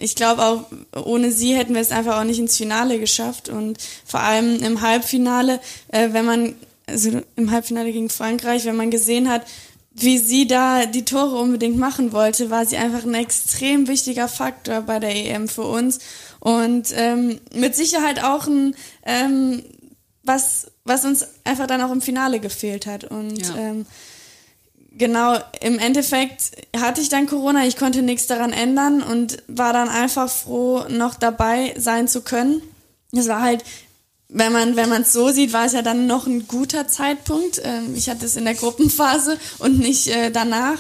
[0.01, 0.65] ich glaube auch
[1.05, 4.81] ohne sie hätten wir es einfach auch nicht ins Finale geschafft und vor allem im
[4.81, 6.55] Halbfinale, äh, wenn man
[6.87, 9.43] also im Halbfinale gegen Frankreich, wenn man gesehen hat,
[9.93, 14.83] wie sie da die Tore unbedingt machen wollte, war sie einfach ein extrem wichtiger Faktor
[14.83, 16.01] bei der EM für uns
[16.39, 19.63] und ähm, mit Sicherheit auch ein ähm,
[20.23, 23.57] was was uns einfach dann auch im Finale gefehlt hat und ja.
[23.57, 23.87] ähm,
[24.93, 29.89] genau im Endeffekt hatte ich dann Corona, ich konnte nichts daran ändern und war dann
[29.89, 32.63] einfach froh noch dabei sein zu können.
[33.13, 33.65] Es war halt
[34.29, 37.61] wenn man wenn man es so sieht, war es ja dann noch ein guter Zeitpunkt.
[37.65, 40.79] Ähm, ich hatte es in der Gruppenphase und nicht äh, danach.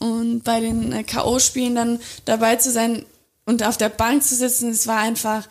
[0.00, 3.04] Und bei den äh, KO-Spielen dann dabei zu sein
[3.44, 5.48] und auf der Bank zu sitzen, es war einfach.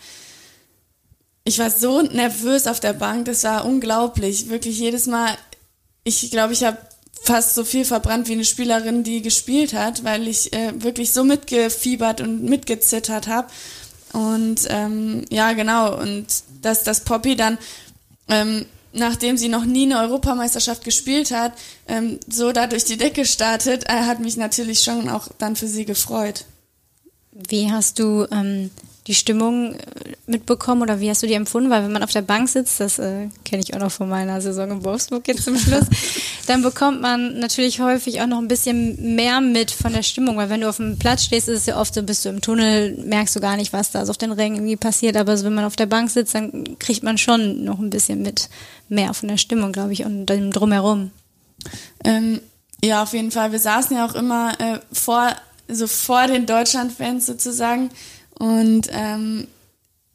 [1.43, 4.49] Ich war so nervös auf der Bank, das war unglaublich.
[4.49, 5.35] Wirklich jedes Mal.
[6.03, 6.77] Ich glaube, ich habe
[7.23, 11.23] fast so viel verbrannt wie eine Spielerin, die gespielt hat, weil ich äh, wirklich so
[11.23, 13.47] mitgefiebert und mitgezittert habe.
[14.13, 15.99] Und ähm, ja, genau.
[15.99, 16.27] Und
[16.61, 17.57] dass das Poppy dann,
[18.27, 21.53] ähm, nachdem sie noch nie eine Europameisterschaft gespielt hat,
[21.87, 25.67] ähm, so da durch die Decke startet, äh, hat mich natürlich schon auch dann für
[25.67, 26.45] sie gefreut.
[27.31, 28.71] Wie hast du ähm,
[29.07, 29.79] die Stimmung äh,
[30.27, 31.69] mitbekommen oder wie hast du die empfunden?
[31.69, 34.39] Weil wenn man auf der Bank sitzt, das äh, kenne ich auch noch von meiner
[34.41, 35.85] Saison in Wolfsburg jetzt zum Schluss,
[36.47, 40.49] dann bekommt man natürlich häufig auch noch ein bisschen mehr mit von der Stimmung, weil
[40.49, 42.95] wenn du auf dem Platz stehst, ist es ja oft so, bist du im Tunnel,
[43.03, 45.55] merkst du gar nicht, was da so auf den Rängen irgendwie passiert, aber so, wenn
[45.55, 48.49] man auf der Bank sitzt, dann kriegt man schon noch ein bisschen mit
[48.87, 51.11] mehr von der Stimmung, glaube ich, und dem Drumherum.
[52.03, 52.41] Ähm,
[52.83, 53.51] ja, auf jeden Fall.
[53.51, 55.31] Wir saßen ja auch immer äh, vor,
[55.67, 57.89] so vor den Deutschland-Fans sozusagen
[58.41, 59.45] und ähm,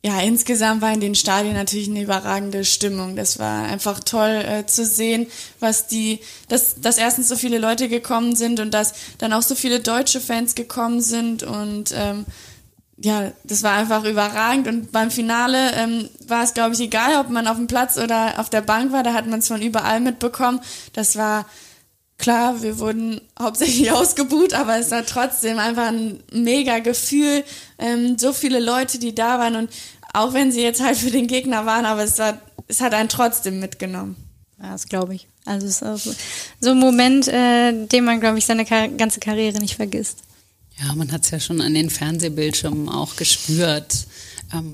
[0.04, 3.14] ja, insgesamt war in den Stadien natürlich eine überragende Stimmung.
[3.14, 5.28] Das war einfach toll äh, zu sehen,
[5.60, 9.54] was die, dass, dass erstens so viele Leute gekommen sind und dass dann auch so
[9.54, 12.26] viele deutsche Fans gekommen sind und ähm,
[12.96, 17.30] ja, das war einfach überragend und beim Finale ähm, war es, glaube ich, egal, ob
[17.30, 20.00] man auf dem Platz oder auf der Bank war, da hat man es von überall
[20.00, 20.60] mitbekommen.
[20.94, 21.46] Das war
[22.18, 27.44] Klar, wir wurden hauptsächlich ausgebucht, aber es war trotzdem einfach ein mega Gefühl.
[27.78, 29.70] Ähm, so viele Leute, die da waren und
[30.12, 33.10] auch wenn sie jetzt halt für den Gegner waren, aber es, war, es hat einen
[33.10, 34.16] trotzdem mitgenommen.
[34.60, 35.28] Ja, das glaube ich.
[35.44, 36.14] Also es ist auch so,
[36.60, 40.18] so ein Moment, äh, den man, glaube ich, seine Kar ganze Karriere nicht vergisst.
[40.78, 44.06] Ja, man hat es ja schon an den Fernsehbildschirmen auch gespürt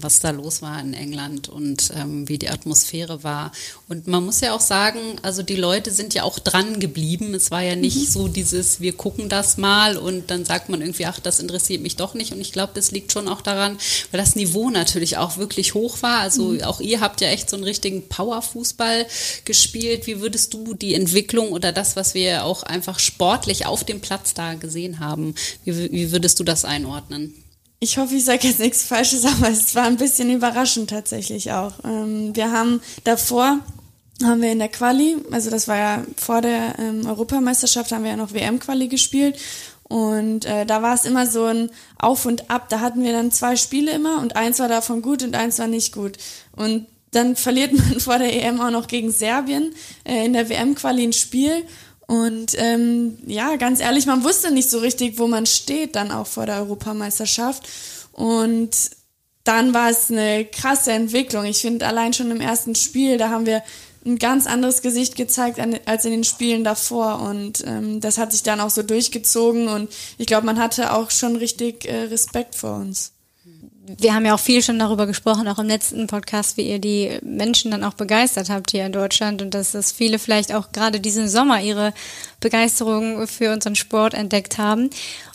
[0.01, 3.53] was da los war in England und ähm, wie die Atmosphäre war.
[3.89, 7.35] Und man muss ja auch sagen, also die Leute sind ja auch dran geblieben.
[7.35, 8.13] Es war ja nicht mhm.
[8.13, 11.97] so dieses, wir gucken das mal und dann sagt man irgendwie, ach, das interessiert mich
[11.97, 12.33] doch nicht.
[12.33, 13.79] Und ich glaube, das liegt schon auch daran,
[14.11, 16.21] weil das Niveau natürlich auch wirklich hoch war.
[16.21, 16.63] Also mhm.
[16.63, 19.07] auch ihr habt ja echt so einen richtigen Powerfußball
[19.45, 20.07] gespielt.
[20.07, 24.35] Wie würdest du die Entwicklung oder das, was wir auch einfach sportlich auf dem Platz
[24.35, 27.35] da gesehen haben, wie, wie würdest du das einordnen?
[27.83, 31.73] Ich hoffe, ich sage jetzt nichts Falsches, aber es war ein bisschen überraschend tatsächlich auch.
[31.85, 33.59] Ähm, wir haben davor,
[34.23, 38.13] haben wir in der Quali, also das war ja vor der ähm, Europameisterschaft, haben wir
[38.13, 39.37] ja noch WM-Quali gespielt.
[39.83, 42.69] Und äh, da war es immer so ein Auf und Ab.
[42.69, 45.67] Da hatten wir dann zwei Spiele immer und eins war davon gut und eins war
[45.67, 46.19] nicht gut.
[46.53, 51.03] Und dann verliert man vor der EM auch noch gegen Serbien äh, in der WM-Quali
[51.03, 51.65] ein Spiel.
[52.07, 56.27] Und ähm, ja, ganz ehrlich, man wusste nicht so richtig, wo man steht, dann auch
[56.27, 57.69] vor der Europameisterschaft.
[58.13, 58.71] Und
[59.45, 61.45] dann war es eine krasse Entwicklung.
[61.45, 63.63] Ich finde, allein schon im ersten Spiel, da haben wir
[64.05, 67.21] ein ganz anderes Gesicht gezeigt als in den Spielen davor.
[67.23, 69.69] Und ähm, das hat sich dann auch so durchgezogen.
[69.69, 73.13] Und ich glaube, man hatte auch schon richtig äh, Respekt vor uns.
[73.85, 77.19] Wir haben ja auch viel schon darüber gesprochen, auch im letzten Podcast, wie ihr die
[77.23, 81.01] Menschen dann auch begeistert habt hier in Deutschland und dass das viele vielleicht auch gerade
[81.01, 81.93] diesen Sommer ihre
[82.41, 84.91] Begeisterung für unseren Sport entdeckt haben.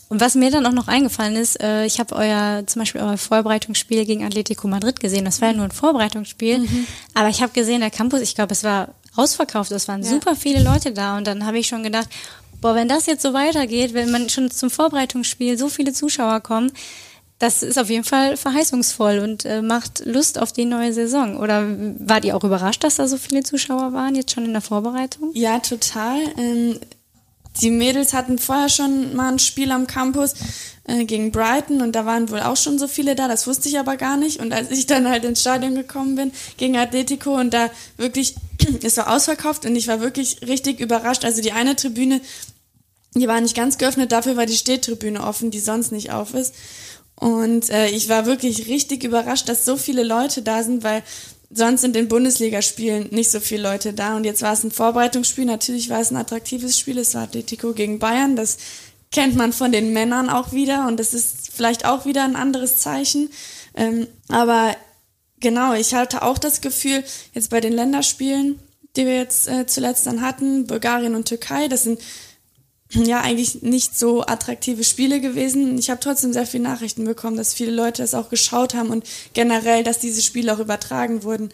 [0.10, 3.18] Und was mir dann auch noch eingefallen ist, äh, ich habe euer zum Beispiel euer
[3.18, 5.26] Vorbereitungsspiel gegen Atletico Madrid gesehen.
[5.26, 6.88] Das war ja nur ein Vorbereitungsspiel, mhm.
[7.14, 9.72] aber ich habe gesehen, der Campus, ich glaube, es war ausverkauft.
[9.72, 10.10] Es waren ja.
[10.10, 12.08] super viele Leute da und dann habe ich schon gedacht,
[12.62, 16.72] boah, wenn das jetzt so weitergeht, wenn man schon zum Vorbereitungsspiel so viele Zuschauer kommen,
[17.40, 21.38] das ist auf jeden Fall verheißungsvoll und äh, macht Lust auf die neue Saison.
[21.38, 21.66] Oder
[22.00, 25.30] wart ihr auch überrascht, dass da so viele Zuschauer waren, jetzt schon in der Vorbereitung?
[25.34, 26.20] Ja, total.
[26.38, 26.80] Ähm,
[27.62, 30.34] die Mädels hatten vorher schon mal ein Spiel am Campus
[30.86, 33.78] äh, gegen Brighton und da waren wohl auch schon so viele da, das wusste ich
[33.78, 34.40] aber gar nicht.
[34.40, 38.36] Und als ich dann halt ins Stadion gekommen bin gegen Atletico und da wirklich,
[38.84, 41.24] es war ausverkauft und ich war wirklich richtig überrascht.
[41.24, 42.22] Also die eine Tribüne,
[43.14, 46.54] die war nicht ganz geöffnet, dafür war die Stehtribüne offen, die sonst nicht auf ist.
[47.20, 51.04] Und äh, ich war wirklich richtig überrascht, dass so viele Leute da sind, weil
[51.50, 54.16] sonst sind in Bundesligaspielen nicht so viele Leute da.
[54.16, 55.46] Und jetzt war es ein Vorbereitungsspiel.
[55.46, 56.98] Natürlich war es ein attraktives Spiel.
[57.00, 58.36] Es war Atletico gegen Bayern.
[58.36, 58.58] Das
[59.12, 60.88] kennt man von den Männern auch wieder.
[60.88, 63.30] Und das ist vielleicht auch wieder ein anderes Zeichen.
[63.76, 64.76] Ähm, aber
[65.40, 67.04] genau, ich hatte auch das Gefühl,
[67.34, 68.60] jetzt bei den Länderspielen,
[68.96, 72.00] die wir jetzt äh, zuletzt dann hatten, Bulgarien und Türkei, das sind
[72.92, 75.78] ja eigentlich nicht so attraktive Spiele gewesen.
[75.78, 79.06] Ich habe trotzdem sehr viele Nachrichten bekommen, dass viele Leute das auch geschaut haben und
[79.34, 81.50] generell, dass diese Spiele auch übertragen wurden.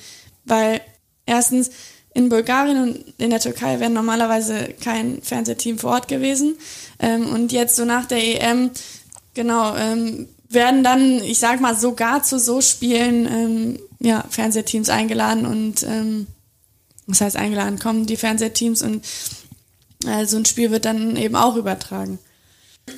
[0.45, 0.81] Weil
[1.25, 1.71] erstens
[2.13, 6.55] in Bulgarien und in der Türkei wäre normalerweise kein Fernsehteam vor Ort gewesen.
[6.99, 8.69] Ähm, und jetzt so nach der EM,
[9.33, 15.47] genau, ähm, werden dann, ich sag mal, sogar zu so Spielen ähm, ja, Fernsehteams eingeladen
[15.47, 16.27] und ähm,
[17.07, 19.03] was heißt eingeladen, kommen die Fernsehteams und
[20.25, 22.19] so ein Spiel wird dann eben auch übertragen.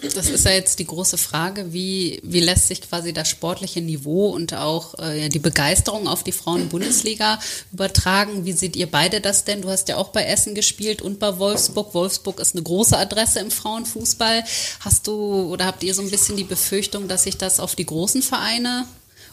[0.02, 4.30] Das ist ja jetzt die große Frage, wie, wie lässt sich quasi das sportliche Niveau
[4.30, 7.40] und auch äh, die Begeisterung auf die Frauen-Bundesliga
[7.72, 8.46] übertragen?
[8.46, 9.62] Wie seht ihr beide das denn?
[9.62, 11.94] Du hast ja auch bei Essen gespielt und bei Wolfsburg.
[11.94, 14.44] Wolfsburg ist eine große Adresse im Frauenfußball.
[14.80, 17.86] Hast du oder habt ihr so ein bisschen die Befürchtung, dass sich das auf die
[17.86, 18.88] großen Vereine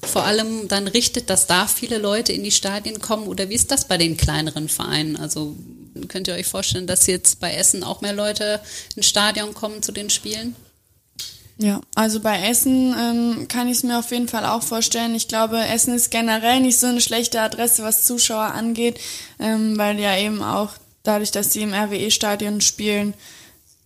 [0.05, 3.27] vor allem dann richtet, dass da viele Leute in die Stadien kommen?
[3.27, 5.17] Oder wie ist das bei den kleineren Vereinen?
[5.17, 5.57] Also
[6.09, 8.61] könnt ihr euch vorstellen, dass jetzt bei Essen auch mehr Leute
[8.97, 10.57] ins Stadion kommen zu den Spielen?
[11.59, 15.15] Ja, also bei Essen ähm, kann ich es mir auf jeden Fall auch vorstellen.
[15.15, 18.99] Ich glaube, Essen ist generell nicht so eine schlechte Adresse, was Zuschauer angeht,
[19.39, 20.71] ähm, weil ja eben auch
[21.03, 23.15] dadurch, dass sie im RWE-Stadion spielen,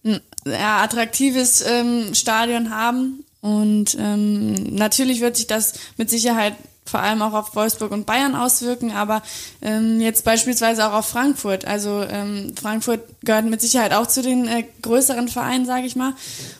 [0.05, 3.25] ein ja, attraktives ähm, Stadion haben.
[3.40, 6.55] Und ähm, natürlich wird sich das mit Sicherheit
[6.87, 9.22] vor allem auch auf Wolfsburg und Bayern auswirken, aber
[9.61, 11.64] ähm, jetzt beispielsweise auch auf Frankfurt.
[11.64, 16.14] Also ähm, Frankfurt gehört mit Sicherheit auch zu den äh, größeren Vereinen, sage ich mal.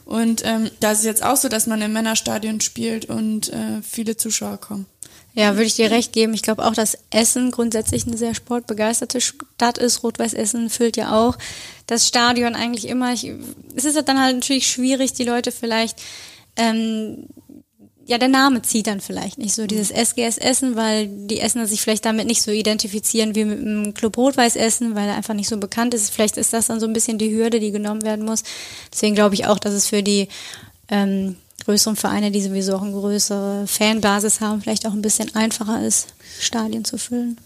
[0.05, 3.83] Und ähm, da ist es jetzt auch so, dass man im Männerstadion spielt und äh,
[3.83, 4.87] viele Zuschauer kommen.
[5.35, 6.33] Ja, würde ich dir recht geben.
[6.33, 10.03] Ich glaube auch, dass Essen grundsätzlich eine sehr sportbegeisterte Stadt ist.
[10.03, 11.37] Rot-Weiß Essen füllt ja auch
[11.87, 13.13] das Stadion eigentlich immer.
[13.13, 13.31] Ich,
[13.75, 16.01] es ist dann halt natürlich schwierig, die Leute vielleicht
[16.57, 17.27] ähm,
[18.07, 21.83] ja, der Name zieht dann vielleicht nicht so dieses SGS Essen, weil die Essener sich
[21.83, 25.49] vielleicht damit nicht so identifizieren wie mit dem Club Rot-Weiß Essen, weil er einfach nicht
[25.49, 26.11] so bekannt ist.
[26.11, 28.45] Vielleicht ist das dann so ein bisschen die Hürde, die genommen werden muss.
[28.93, 30.29] Deswegen glaube ich auch, dass es für die
[30.89, 35.85] ähm, größeren Vereine, die sowieso auch eine größere Fanbasis haben, vielleicht auch ein bisschen einfacher
[35.85, 36.07] ist,
[36.39, 37.37] Stadien zu füllen.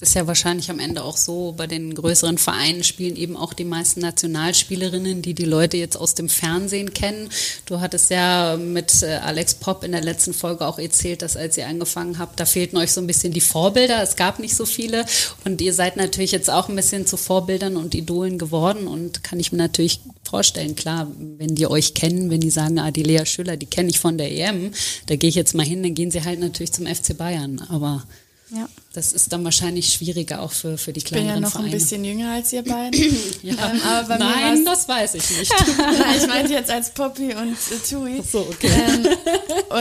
[0.00, 3.52] Es ist ja wahrscheinlich am Ende auch so, bei den größeren Vereinen spielen eben auch
[3.52, 7.28] die meisten Nationalspielerinnen, die die Leute jetzt aus dem Fernsehen kennen.
[7.66, 11.56] Du hattest ja mit äh, Alex Popp in der letzten Folge auch erzählt, dass als
[11.58, 14.00] ihr angefangen habt, da fehlten euch so ein bisschen die Vorbilder.
[14.00, 15.04] Es gab nicht so viele
[15.44, 19.40] und ihr seid natürlich jetzt auch ein bisschen zu Vorbildern und Idolen geworden und kann
[19.40, 23.26] ich mir natürlich vorstellen, klar, wenn die euch kennen, wenn die sagen, ah, die Lea
[23.26, 24.70] Schüller, die kenne ich von der EM,
[25.06, 28.04] da gehe ich jetzt mal hin, dann gehen sie halt natürlich zum FC Bayern, aber
[28.50, 28.68] ja.
[28.94, 31.44] Das ist dann wahrscheinlich schwieriger auch für, für die kleineren Vereine.
[31.44, 31.68] Ich bin ja noch Vereine.
[31.68, 33.16] ein bisschen jünger als ihr beiden.
[33.42, 33.70] ja.
[33.70, 35.52] ähm, aber Nein, das weiß ich nicht.
[36.16, 38.22] ich meinte jetzt als Poppy und äh, Tui.
[38.22, 38.70] Ach so, okay.
[38.70, 39.06] Ähm,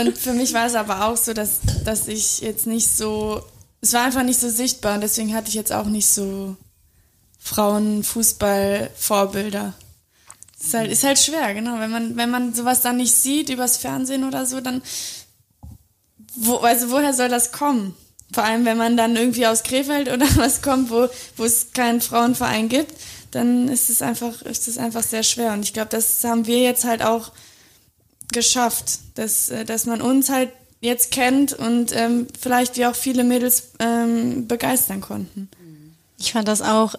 [0.07, 3.41] und für mich war es aber auch so, dass, dass ich jetzt nicht so,
[3.81, 6.57] es war einfach nicht so sichtbar und deswegen hatte ich jetzt auch nicht so
[7.39, 9.73] Frauenfußball-Vorbilder.
[10.59, 11.79] Ist halt, ist halt schwer, genau.
[11.79, 14.81] Wenn man, wenn man sowas dann nicht sieht übers Fernsehen oder so, dann,
[16.35, 17.95] wo, also woher soll das kommen?
[18.31, 22.01] Vor allem, wenn man dann irgendwie aus Krefeld oder was kommt, wo, wo es keinen
[22.01, 22.93] Frauenverein gibt,
[23.31, 25.53] dann ist es einfach, ist es einfach sehr schwer.
[25.53, 27.31] Und ich glaube, das haben wir jetzt halt auch
[28.31, 30.51] geschafft, dass, äh, dass man uns halt
[30.81, 35.49] jetzt kennt und ähm, vielleicht wir auch viele Mädels ähm, begeistern konnten.
[36.19, 36.95] Ich fand das auch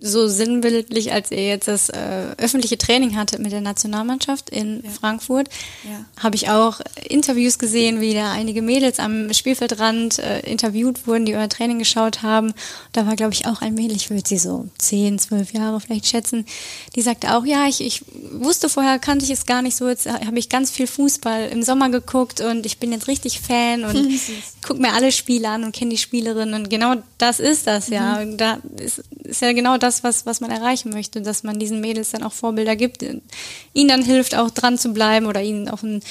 [0.00, 4.90] so sinnbildlich, als er jetzt das äh, öffentliche Training hatte mit der Nationalmannschaft in ja.
[4.90, 5.48] Frankfurt,
[5.84, 6.04] ja.
[6.22, 11.34] habe ich auch Interviews gesehen, wie da einige Mädels am Spielfeldrand äh, interviewt wurden, die
[11.34, 12.54] euer Training geschaut haben.
[12.92, 16.06] Da war, glaube ich, auch ein Mädel, ich würde sie so zehn, zwölf Jahre vielleicht
[16.06, 16.46] schätzen,
[16.94, 20.08] die sagte auch, ja, ich, ich wusste vorher, kannte ich es gar nicht so, jetzt
[20.08, 24.08] habe ich ganz viel Fußball im Sommer geguckt und ich bin jetzt richtig Fan und
[24.66, 28.24] gucke mir alle Spiele an und kenne die Spielerinnen und genau das ist das, ja.
[28.24, 28.36] Mhm.
[28.36, 31.80] Da ist, ist ja genau das, das, was, was man erreichen möchte, dass man diesen
[31.80, 35.82] Mädels dann auch Vorbilder gibt, ihnen dann hilft, auch dran zu bleiben oder ihnen auch
[35.82, 36.02] ein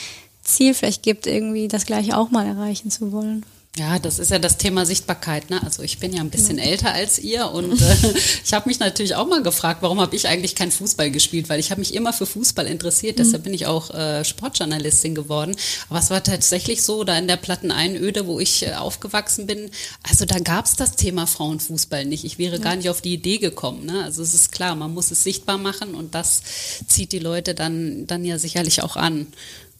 [0.41, 3.45] Ziel vielleicht gibt, irgendwie das Gleiche auch mal erreichen zu wollen.
[3.77, 5.51] Ja, das ist ja das Thema Sichtbarkeit.
[5.51, 5.61] Ne?
[5.61, 6.63] Also ich bin ja ein bisschen ja.
[6.63, 7.95] älter als ihr und äh,
[8.43, 11.47] ich habe mich natürlich auch mal gefragt, warum habe ich eigentlich kein Fußball gespielt?
[11.47, 13.17] Weil ich habe mich immer für Fußball interessiert.
[13.17, 13.23] Mhm.
[13.23, 15.55] Deshalb bin ich auch äh, Sportjournalistin geworden.
[15.89, 19.69] Aber es war tatsächlich so, da in der Platteneinöde, wo ich äh, aufgewachsen bin,
[20.01, 22.23] also da gab es das Thema Frauenfußball nicht.
[22.23, 22.61] Ich wäre ja.
[22.61, 23.85] gar nicht auf die Idee gekommen.
[23.85, 24.03] Ne?
[24.03, 26.41] Also es ist klar, man muss es sichtbar machen und das
[26.87, 29.27] zieht die Leute dann, dann ja sicherlich auch an.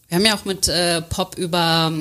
[0.07, 1.91] Wir haben ja auch mit äh, Pop über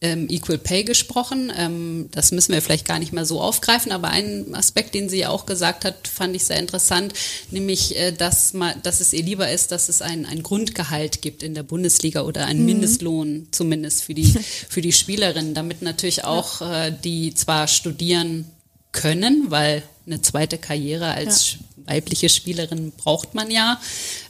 [0.00, 1.52] ähm, Equal Pay gesprochen.
[1.56, 5.26] Ähm, das müssen wir vielleicht gar nicht mehr so aufgreifen, aber einen Aspekt, den sie
[5.26, 7.14] auch gesagt hat, fand ich sehr interessant,
[7.50, 11.42] nämlich, äh, dass, man, dass es ihr lieber ist, dass es ein, ein Grundgehalt gibt
[11.42, 12.66] in der Bundesliga oder einen mhm.
[12.66, 14.26] Mindestlohn zumindest für die,
[14.68, 18.46] für die Spielerinnen, damit natürlich auch äh, die zwar studieren
[18.92, 21.58] können, weil eine zweite Karriere als ja.
[21.94, 23.80] weibliche Spielerin braucht man ja.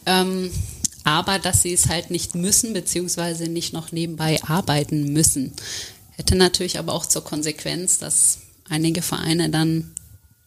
[0.07, 0.51] Ähm,
[1.09, 5.55] aber dass sie es halt nicht müssen, beziehungsweise nicht noch nebenbei arbeiten müssen.
[6.11, 9.95] Hätte natürlich aber auch zur Konsequenz, dass einige Vereine dann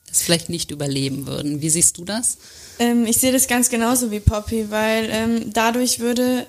[0.08, 1.62] das vielleicht nicht überleben würden.
[1.62, 2.38] Wie siehst du das?
[2.78, 6.46] Ähm, ich sehe das ganz genauso wie Poppy, weil ähm, dadurch würde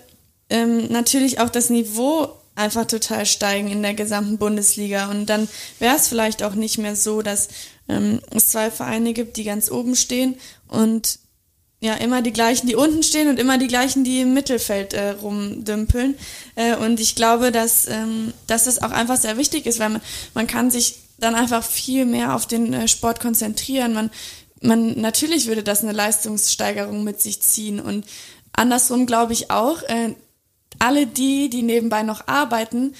[0.50, 5.10] ähm, natürlich auch das Niveau einfach total steigen in der gesamten Bundesliga.
[5.10, 5.48] Und dann
[5.78, 7.48] wäre es vielleicht auch nicht mehr so, dass
[7.88, 10.34] ähm, es zwei Vereine gibt, die ganz oben stehen
[10.68, 11.18] und
[11.82, 15.10] ja, immer die gleichen, die unten stehen und immer die gleichen, die im Mittelfeld äh,
[15.10, 16.16] rumdümpeln.
[16.54, 20.00] Äh, und ich glaube, dass, ähm, dass das auch einfach sehr wichtig ist, weil man,
[20.32, 23.94] man kann sich dann einfach viel mehr auf den äh, Sport konzentrieren.
[23.94, 24.10] Man,
[24.60, 27.80] man, natürlich würde das eine Leistungssteigerung mit sich ziehen.
[27.80, 28.06] Und
[28.52, 30.14] andersrum glaube ich auch, äh,
[30.78, 32.94] alle die, die nebenbei noch arbeiten,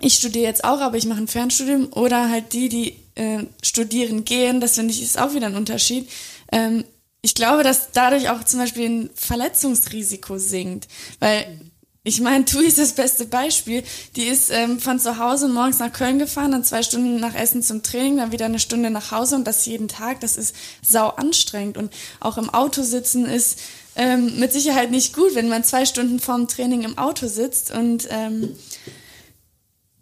[0.00, 4.24] ich studiere jetzt auch, aber ich mache ein Fernstudium, oder halt die, die äh, studieren
[4.24, 6.08] gehen, das finde ich ist auch wieder ein Unterschied.
[6.52, 6.84] Ähm,
[7.28, 10.88] ich glaube, dass dadurch auch zum Beispiel ein Verletzungsrisiko sinkt,
[11.20, 11.60] weil
[12.02, 13.84] ich meine, Tui ist das beste Beispiel.
[14.16, 17.62] Die ist ähm, von zu Hause morgens nach Köln gefahren, dann zwei Stunden nach Essen
[17.62, 20.20] zum Training, dann wieder eine Stunde nach Hause und das jeden Tag.
[20.20, 21.76] Das ist sau anstrengend.
[21.76, 23.58] Und auch im Auto sitzen ist
[23.94, 27.72] ähm, mit Sicherheit nicht gut, wenn man zwei Stunden vorm Training im Auto sitzt.
[27.72, 28.56] Und ähm,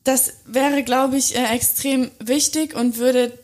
[0.04, 3.36] das wäre, glaube ich, äh, extrem wichtig und würde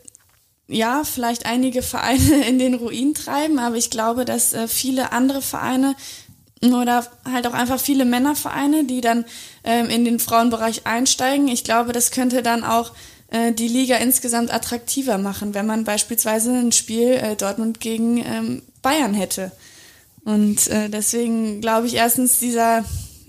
[0.72, 5.42] ja, vielleicht einige Vereine in den Ruin treiben, aber ich glaube, dass äh, viele andere
[5.42, 5.94] Vereine
[6.62, 9.24] oder halt auch einfach viele Männervereine, die dann
[9.64, 12.92] ähm, in den Frauenbereich einsteigen, ich glaube, das könnte dann auch
[13.32, 18.62] äh, die Liga insgesamt attraktiver machen, wenn man beispielsweise ein Spiel äh, Dortmund gegen ähm,
[18.80, 19.50] Bayern hätte.
[20.24, 22.84] Und äh, deswegen glaube ich erstens dieser,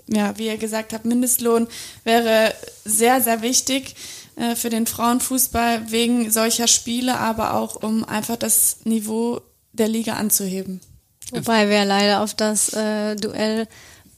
[0.08, 1.68] ja, wie ihr gesagt habt, Mindestlohn
[2.04, 2.54] wäre
[2.86, 3.96] sehr, sehr wichtig
[4.36, 10.14] äh, für den Frauenfußball wegen solcher Spiele, aber auch um einfach das Niveau der Liga
[10.14, 10.82] anzuheben.
[11.32, 13.68] Wobei wir leider auf das äh, Duell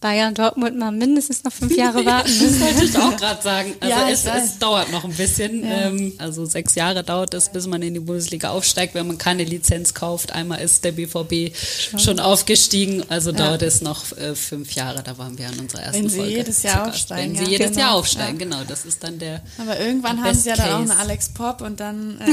[0.06, 2.60] Bayern Dortmund mal mindestens noch fünf Jahre warten müssen.
[2.60, 3.74] das wollte ich auch gerade sagen.
[3.80, 5.64] Also ja, es, es, dauert noch ein bisschen.
[5.64, 5.88] Ja.
[5.88, 9.43] Ähm, also sechs Jahre dauert es, bis man in die Bundesliga aufsteigt, wenn man keine
[9.43, 10.32] Lizenz kauft.
[10.32, 13.38] Einmal ist der BVB schon, schon aufgestiegen, also ja.
[13.38, 15.01] dauert es noch äh, fünf Jahre.
[15.01, 16.34] Da waren wir an unserer ersten wenn sie Folge.
[16.34, 17.80] Jedes Jahr aufsteigen, wenn sie jedes genau.
[17.80, 18.60] Jahr aufsteigen, genau.
[18.68, 19.41] Das ist dann der.
[19.58, 22.22] Aber irgendwann haben sie ja dann auch einen Alex Pop und dann.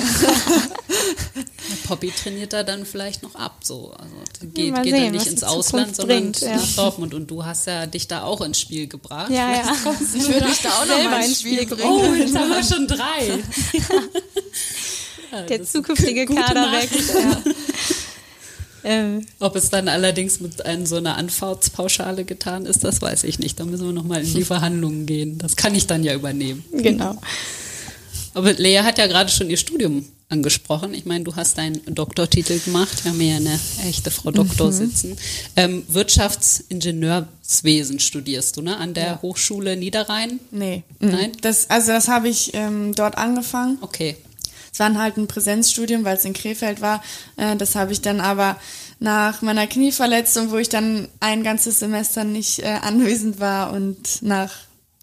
[1.35, 1.43] Äh
[1.87, 3.59] Poppy trainiert da dann vielleicht noch ab.
[3.63, 3.93] So.
[3.93, 7.15] Also geht, geht dann nicht ins Ausland, sondern bringt, nach Dortmund.
[7.15, 9.31] Und du hast hast ja dich da auch ins Spiel gebracht.
[9.31, 9.77] Ja, ja.
[10.15, 11.83] Ich würde dich da auch noch mal ins Spiel bringen.
[11.85, 13.39] Oh, jetzt haben wir schon drei.
[15.33, 17.15] ja, Der zukünftige Kader wächst.
[17.15, 17.43] Ja.
[18.85, 19.25] Ähm.
[19.39, 23.61] Ob es dann allerdings mit einem, so einer Anfahrtspauschale getan ist, das weiß ich nicht.
[23.61, 25.39] Da müssen wir nochmal in die Verhandlungen gehen.
[25.39, 26.65] Das kann ich dann ja übernehmen.
[26.73, 27.17] Genau.
[28.35, 30.95] Aber Lea hat ja gerade schon ihr Studium angesprochen.
[30.95, 33.05] Ich meine, du hast deinen Doktortitel gemacht.
[33.05, 34.73] Wir haben ja eine echte Frau Doktor mhm.
[34.73, 35.19] sitzen.
[35.55, 38.79] Ähm, Wirtschaftsingenieurswesen studierst du, ne?
[38.79, 39.19] An der ja.
[39.23, 40.41] Hochschule Niederrhein?
[40.51, 40.83] Nee.
[40.99, 41.11] Mhm.
[41.11, 41.33] Nein?
[41.43, 43.79] Das, also das habe ich ähm, dort angefangen.
[43.83, 44.17] Okay.
[44.73, 47.05] Es war halt ein Präsenzstudium, weil es in Krefeld war.
[47.37, 48.59] Äh, das habe ich dann aber
[49.01, 54.53] nach meiner Knieverletzung, wo ich dann ein ganzes Semester nicht äh, anwesend war und nach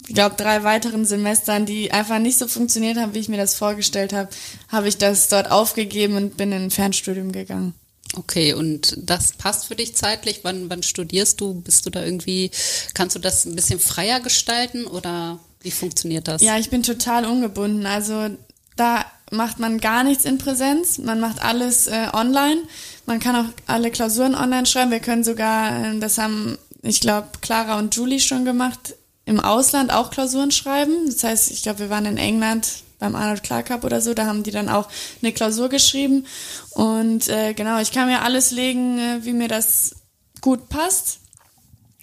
[0.09, 3.53] ich glaube, drei weiteren Semestern, die einfach nicht so funktioniert haben, wie ich mir das
[3.53, 4.29] vorgestellt habe,
[4.67, 7.75] habe ich das dort aufgegeben und bin in ein Fernstudium gegangen.
[8.15, 10.39] Okay, und das passt für dich zeitlich?
[10.41, 11.61] Wann, wann studierst du?
[11.61, 12.49] Bist du da irgendwie,
[12.95, 16.41] kannst du das ein bisschen freier gestalten oder wie funktioniert das?
[16.41, 17.85] Ja, ich bin total ungebunden.
[17.85, 18.29] Also
[18.75, 22.63] da macht man gar nichts in Präsenz, man macht alles äh, online.
[23.05, 24.89] Man kann auch alle Klausuren online schreiben.
[24.89, 28.95] Wir können sogar, äh, das haben, ich glaube, Clara und Julie schon gemacht,
[29.29, 31.05] im Ausland auch Klausuren schreiben.
[31.05, 32.67] Das heißt, ich glaube, wir waren in England
[32.97, 34.89] beim Arnold Clark Cup oder so, da haben die dann auch
[35.21, 36.25] eine Klausur geschrieben.
[36.71, 39.95] Und äh, genau, ich kann mir alles legen, äh, wie mir das
[40.41, 41.19] gut passt.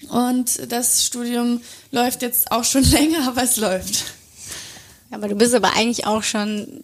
[0.09, 4.05] Und das Studium läuft jetzt auch schon länger, aber es läuft.
[5.11, 6.81] Aber du bist aber eigentlich auch schon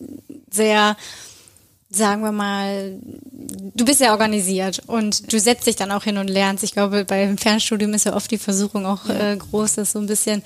[0.51, 0.97] sehr,
[1.95, 2.99] sagen wir mal,
[3.75, 6.65] du bist sehr organisiert und du setzt dich dann auch hin und lernst.
[6.65, 10.07] Ich glaube, beim Fernstudium ist ja oft die Versuchung auch äh, groß, das so ein
[10.07, 10.43] bisschen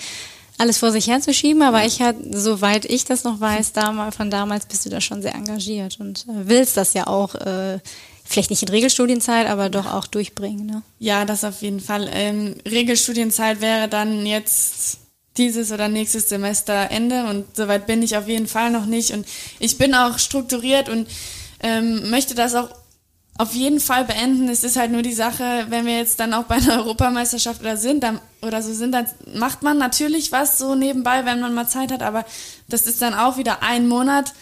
[0.59, 4.67] alles vor sich herzuschieben, aber ich hatte, soweit ich das noch weiß, damals, von damals
[4.67, 7.79] bist du da schon sehr engagiert und äh, willst das ja auch, äh,
[8.25, 10.67] vielleicht nicht in Regelstudienzeit, aber doch auch durchbringen.
[10.67, 10.83] Ne?
[10.99, 12.09] Ja, das auf jeden Fall.
[12.13, 14.99] Ähm, Regelstudienzeit wäre dann jetzt
[15.37, 19.27] dieses oder nächstes Semester Ende und soweit bin ich auf jeden Fall noch nicht und
[19.59, 21.07] ich bin auch strukturiert und
[21.61, 22.71] ähm, möchte das auch
[23.39, 24.49] auf jeden Fall beenden.
[24.49, 27.77] Es ist halt nur die Sache, wenn wir jetzt dann auch bei einer Europameisterschaft oder
[27.77, 31.69] sind, dann, oder so sind, dann macht man natürlich was so nebenbei, wenn man mal
[31.69, 32.25] Zeit hat, aber
[32.69, 34.33] das ist dann auch wieder ein Monat,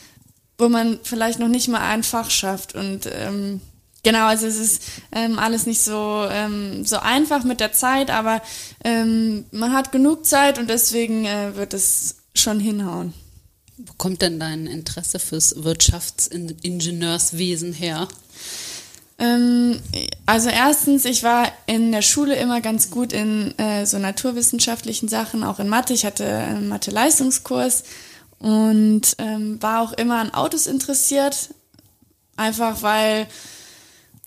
[0.58, 3.60] wo man vielleicht noch nicht mal ein Fach schafft und ähm,
[4.04, 8.42] Genau, also es ist ähm, alles nicht so, ähm, so einfach mit der Zeit, aber
[8.84, 13.14] ähm, man hat genug Zeit und deswegen äh, wird es schon hinhauen.
[13.76, 18.06] Wo kommt denn dein Interesse fürs Wirtschaftsingenieurswesen her?
[19.18, 19.80] Ähm,
[20.26, 25.44] also erstens, ich war in der Schule immer ganz gut in äh, so naturwissenschaftlichen Sachen,
[25.44, 25.94] auch in Mathe.
[25.94, 27.84] Ich hatte einen Mathe-Leistungskurs
[28.38, 31.50] und ähm, war auch immer an Autos interessiert,
[32.36, 33.28] einfach weil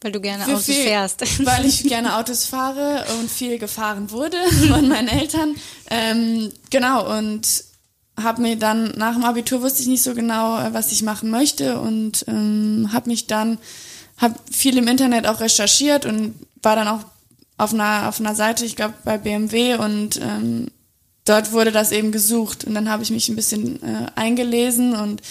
[0.01, 1.21] weil du gerne Autos viel, fährst.
[1.45, 4.37] Weil ich gerne Autos fahre und viel gefahren wurde
[4.67, 5.55] von meinen Eltern.
[5.89, 7.63] Ähm, genau, und
[8.22, 11.30] habe mir dann nach dem Abitur wusste ich nicht so genau, äh, was ich machen
[11.30, 13.59] möchte und ähm, habe mich dann,
[14.18, 17.01] habe viel im Internet auch recherchiert und war dann auch
[17.57, 20.68] auf einer, auf einer Seite, ich glaube bei BMW und ähm,
[21.26, 25.22] dort wurde das eben gesucht und dann habe ich mich ein bisschen äh, eingelesen und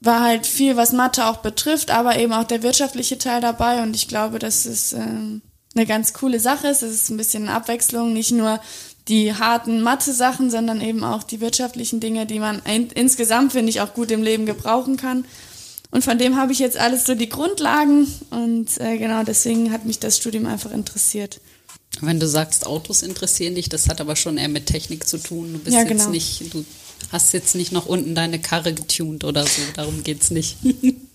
[0.00, 3.82] war halt viel, was Mathe auch betrifft, aber eben auch der wirtschaftliche Teil dabei.
[3.82, 5.42] Und ich glaube, dass es ähm,
[5.74, 6.82] eine ganz coole Sache ist.
[6.82, 8.60] Es ist ein bisschen Abwechslung, nicht nur
[9.08, 13.80] die harten Mathe-Sachen, sondern eben auch die wirtschaftlichen Dinge, die man in, insgesamt, finde ich,
[13.80, 15.24] auch gut im Leben gebrauchen kann.
[15.90, 19.86] Und von dem habe ich jetzt alles so die Grundlagen und äh, genau deswegen hat
[19.86, 21.40] mich das Studium einfach interessiert.
[22.00, 25.54] Wenn du sagst, Autos interessieren dich, das hat aber schon eher mit Technik zu tun.
[25.54, 25.94] Du bist ja, genau.
[25.94, 26.64] jetzt nicht, du
[27.10, 30.58] hast jetzt nicht noch unten deine Karre getunt oder so, darum geht's nicht.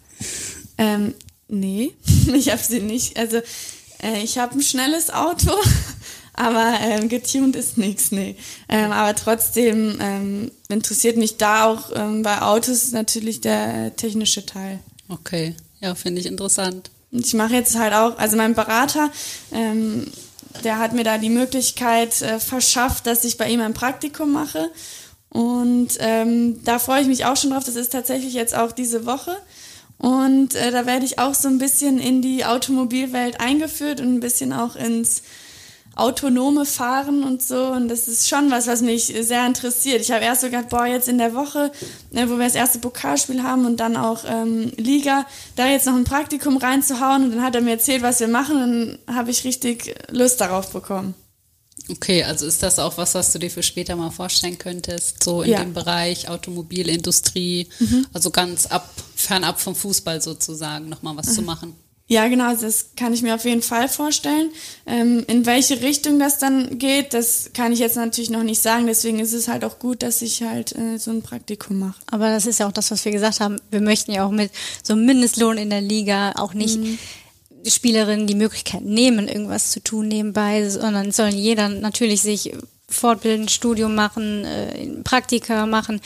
[0.79, 1.13] ähm,
[1.47, 1.91] nee,
[2.35, 3.15] ich habe sie nicht.
[3.17, 3.37] Also
[4.01, 5.51] äh, ich habe ein schnelles Auto,
[6.33, 8.35] aber ähm, getuned ist nichts, nee.
[8.67, 14.79] Ähm, aber trotzdem ähm, interessiert mich da auch ähm, bei Autos natürlich der technische Teil.
[15.09, 16.89] Okay, ja, finde ich interessant.
[17.11, 19.11] Und ich mache jetzt halt auch, also mein Berater,
[19.51, 20.07] ähm,
[20.63, 24.71] der hat mir da die Möglichkeit äh, verschafft, dass ich bei ihm ein Praktikum mache.
[25.29, 27.63] Und ähm, da freue ich mich auch schon drauf.
[27.63, 29.35] Das ist tatsächlich jetzt auch diese Woche.
[29.97, 34.19] Und äh, da werde ich auch so ein bisschen in die Automobilwelt eingeführt und ein
[34.19, 35.23] bisschen auch ins
[35.95, 37.67] autonome Fahren und so.
[37.67, 40.01] Und das ist schon was, was mich sehr interessiert.
[40.01, 41.71] Ich habe erst so gedacht, boah, jetzt in der Woche,
[42.13, 45.25] äh, wo wir das erste Pokalspiel haben und dann auch ähm, Liga,
[45.55, 47.25] da jetzt noch ein Praktikum reinzuhauen.
[47.25, 48.55] Und dann hat er mir erzählt, was wir machen.
[48.55, 51.13] Und dann habe ich richtig Lust darauf bekommen.
[51.89, 55.41] Okay, also ist das auch was, was du dir für später mal vorstellen könntest, so
[55.41, 55.59] in ja.
[55.59, 58.07] dem Bereich Automobilindustrie, mhm.
[58.13, 61.31] also ganz ab, fernab vom Fußball sozusagen, nochmal was mhm.
[61.31, 61.75] zu machen?
[62.07, 64.51] Ja, genau, also das kann ich mir auf jeden Fall vorstellen.
[64.85, 68.87] Ähm, in welche Richtung das dann geht, das kann ich jetzt natürlich noch nicht sagen.
[68.87, 72.01] Deswegen ist es halt auch gut, dass ich halt äh, so ein Praktikum mache.
[72.11, 73.59] Aber das ist ja auch das, was wir gesagt haben.
[73.71, 74.51] Wir möchten ja auch mit
[74.83, 76.99] so einem Mindestlohn in der Liga auch nicht mhm
[77.65, 82.53] Spielerinnen die Möglichkeit nehmen, irgendwas zu tun nebenbei, sondern sollen jeder natürlich sich
[82.89, 86.01] fortbilden, Studium machen, äh, Praktika machen,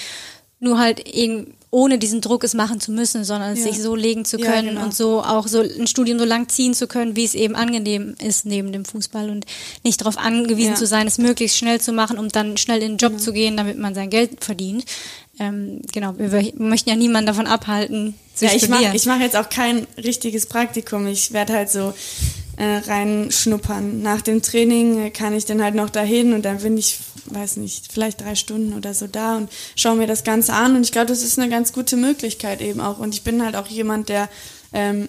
[0.60, 3.66] nur halt eben ohne diesen Druck es machen zu müssen, sondern es ja.
[3.66, 4.86] sich so legen zu können ja, genau.
[4.86, 8.16] und so auch so ein Studium so lang ziehen zu können, wie es eben angenehm
[8.24, 9.46] ist neben dem Fußball und
[9.84, 10.76] nicht darauf angewiesen ja.
[10.76, 13.24] zu sein, es möglichst schnell zu machen, um dann schnell in den Job genau.
[13.24, 14.86] zu gehen, damit man sein Geld verdient.
[15.40, 18.96] Ähm, genau, wir möchten ja niemanden davon abhalten, zu ja, studieren.
[18.96, 21.06] ich mache jetzt auch kein richtiges Praktikum.
[21.06, 21.94] Ich werde halt so
[22.58, 24.02] äh, reinschnuppern.
[24.02, 27.58] Nach dem Training äh, kann ich dann halt noch dahin und dann bin ich, weiß
[27.58, 30.76] nicht, vielleicht drei Stunden oder so da und schaue mir das Ganze an.
[30.76, 33.00] Und ich glaube, das ist eine ganz gute Möglichkeit eben auch.
[33.00, 34.28] Und ich bin halt auch jemand, der
[34.74, 35.08] ähm,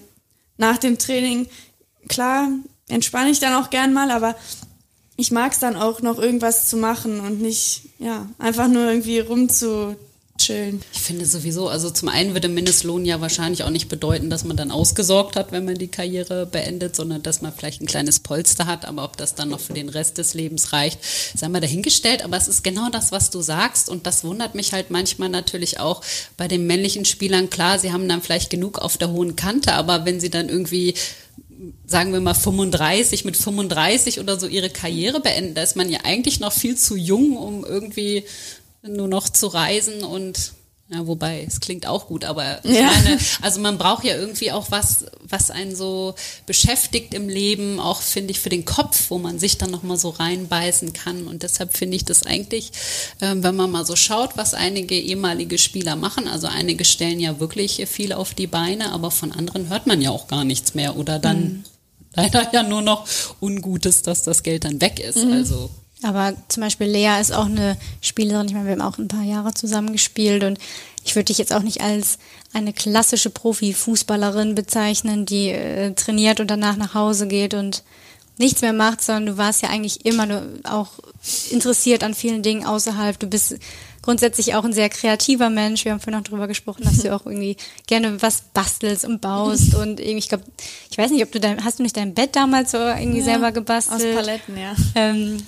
[0.59, 1.49] nach dem Training,
[2.09, 2.49] klar,
[2.89, 4.37] entspanne ich dann auch gern mal, aber
[5.17, 9.21] ich mag es dann auch noch irgendwas zu machen und nicht, ja, einfach nur irgendwie
[9.21, 9.97] rumzu
[10.49, 10.83] chillen.
[10.93, 14.57] Ich finde sowieso, also zum einen würde Mindestlohn ja wahrscheinlich auch nicht bedeuten, dass man
[14.57, 18.67] dann ausgesorgt hat, wenn man die Karriere beendet, sondern dass man vielleicht ein kleines Polster
[18.67, 20.99] hat, aber ob das dann noch für den Rest des Lebens reicht,
[21.37, 22.25] sei mal dahingestellt.
[22.25, 25.81] Aber es ist genau das, was du sagst und das wundert mich halt manchmal natürlich
[25.81, 26.03] auch
[26.37, 27.51] bei den männlichen Spielern.
[27.51, 30.95] Klar, sie haben dann vielleicht genug auf der hohen Kante, aber wenn sie dann irgendwie
[31.87, 36.01] sagen wir mal 35, mit 35 oder so ihre Karriere beenden, da ist man ja
[36.05, 38.25] eigentlich noch viel zu jung, um irgendwie
[38.89, 40.53] nur noch zu reisen und
[40.91, 42.87] ja, wobei, es klingt auch gut, aber ich ja.
[42.87, 46.15] meine, also man braucht ja irgendwie auch was, was einen so
[46.47, 50.09] beschäftigt im Leben, auch finde ich für den Kopf, wo man sich dann nochmal so
[50.09, 51.27] reinbeißen kann.
[51.27, 52.73] Und deshalb finde ich das eigentlich,
[53.21, 57.39] äh, wenn man mal so schaut, was einige ehemalige Spieler machen, also einige stellen ja
[57.39, 60.97] wirklich viel auf die Beine, aber von anderen hört man ja auch gar nichts mehr
[60.97, 61.65] oder dann mhm.
[62.15, 63.07] leider ja nur noch
[63.43, 65.19] Ungutes, dass das Geld dann weg ist.
[65.19, 65.33] Mhm.
[65.33, 65.69] Also
[66.03, 69.25] aber zum Beispiel Lea ist auch eine Spielerin, ich meine, wir haben auch ein paar
[69.25, 70.59] Jahre zusammen gespielt und
[71.05, 72.19] ich würde dich jetzt auch nicht als
[72.53, 77.83] eine klassische Profifußballerin bezeichnen, die äh, trainiert und danach nach Hause geht und
[78.39, 80.93] nichts mehr macht, sondern du warst ja eigentlich immer nur auch
[81.51, 83.19] interessiert an vielen Dingen außerhalb.
[83.19, 83.57] Du bist
[84.03, 85.85] grundsätzlich auch ein sehr kreativer Mensch.
[85.85, 89.75] Wir haben vorhin noch drüber gesprochen, dass du auch irgendwie gerne was bastelst und baust
[89.75, 90.45] und irgendwie, ich glaube,
[90.91, 93.25] ich weiß nicht, ob du dein, hast du nicht dein Bett damals so irgendwie ja,
[93.25, 94.17] selber gebastelt?
[94.17, 94.75] Aus Paletten, ja.
[94.95, 95.39] Ähm,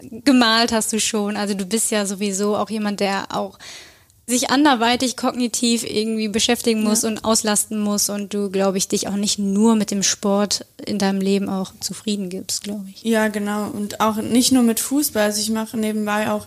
[0.00, 1.36] gemalt hast du schon.
[1.36, 3.58] Also du bist ja sowieso auch jemand, der auch
[4.26, 7.08] sich anderweitig kognitiv irgendwie beschäftigen muss ja.
[7.08, 10.98] und auslasten muss und du, glaube ich, dich auch nicht nur mit dem Sport in
[10.98, 13.02] deinem Leben auch zufrieden gibst, glaube ich.
[13.02, 13.68] Ja, genau.
[13.70, 15.22] Und auch nicht nur mit Fußball.
[15.22, 16.46] Also ich mache nebenbei auch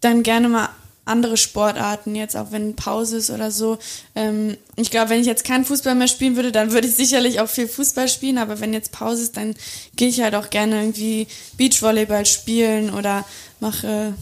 [0.00, 0.70] dann gerne mal
[1.04, 3.78] andere Sportarten, jetzt auch wenn Pause ist oder so.
[4.14, 7.40] Ähm, ich glaube, wenn ich jetzt keinen Fußball mehr spielen würde, dann würde ich sicherlich
[7.40, 9.54] auch viel Fußball spielen, aber wenn jetzt Pause ist, dann
[9.96, 11.26] gehe ich halt auch gerne irgendwie
[11.56, 13.24] Beachvolleyball spielen oder
[13.60, 14.14] mache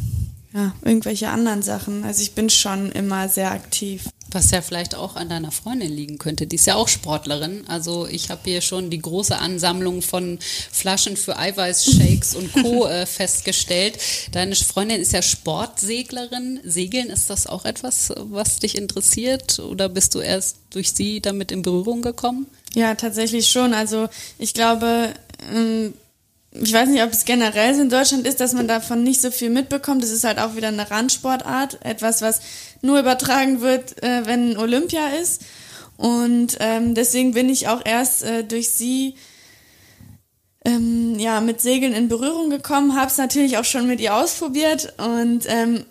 [0.55, 2.05] ja, irgendwelche anderen Sachen.
[2.05, 4.05] Also ich bin schon immer sehr aktiv.
[4.31, 6.47] Was ja vielleicht auch an deiner Freundin liegen könnte.
[6.47, 7.65] Die ist ja auch Sportlerin.
[7.67, 10.39] Also ich habe hier schon die große Ansammlung von
[10.71, 12.87] Flaschen für Eiweißshakes und Co.
[12.89, 13.99] äh, festgestellt.
[14.33, 16.61] Deine Freundin ist ja Sportseglerin.
[16.65, 19.61] Segeln, ist das auch etwas, was dich interessiert?
[19.61, 22.47] Oder bist du erst durch sie damit in Berührung gekommen?
[22.75, 23.73] Ja, tatsächlich schon.
[23.73, 24.09] Also
[24.39, 25.15] ich glaube,
[25.51, 25.95] ähm,
[26.53, 29.31] ich weiß nicht, ob es generell so in Deutschland ist, dass man davon nicht so
[29.31, 30.03] viel mitbekommt.
[30.03, 32.41] Das ist halt auch wieder eine Randsportart, etwas, was
[32.83, 35.45] nur übertragen wird, äh, wenn Olympia ist.
[35.97, 39.17] Und ähm, deswegen bin ich auch erst äh, durch sie
[40.65, 44.95] ähm, ja mit Segeln in Berührung gekommen, habe es natürlich auch schon mit ihr ausprobiert
[44.99, 45.85] und ähm,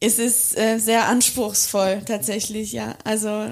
[0.00, 2.96] es ist äh, sehr anspruchsvoll tatsächlich, ja.
[3.04, 3.50] Also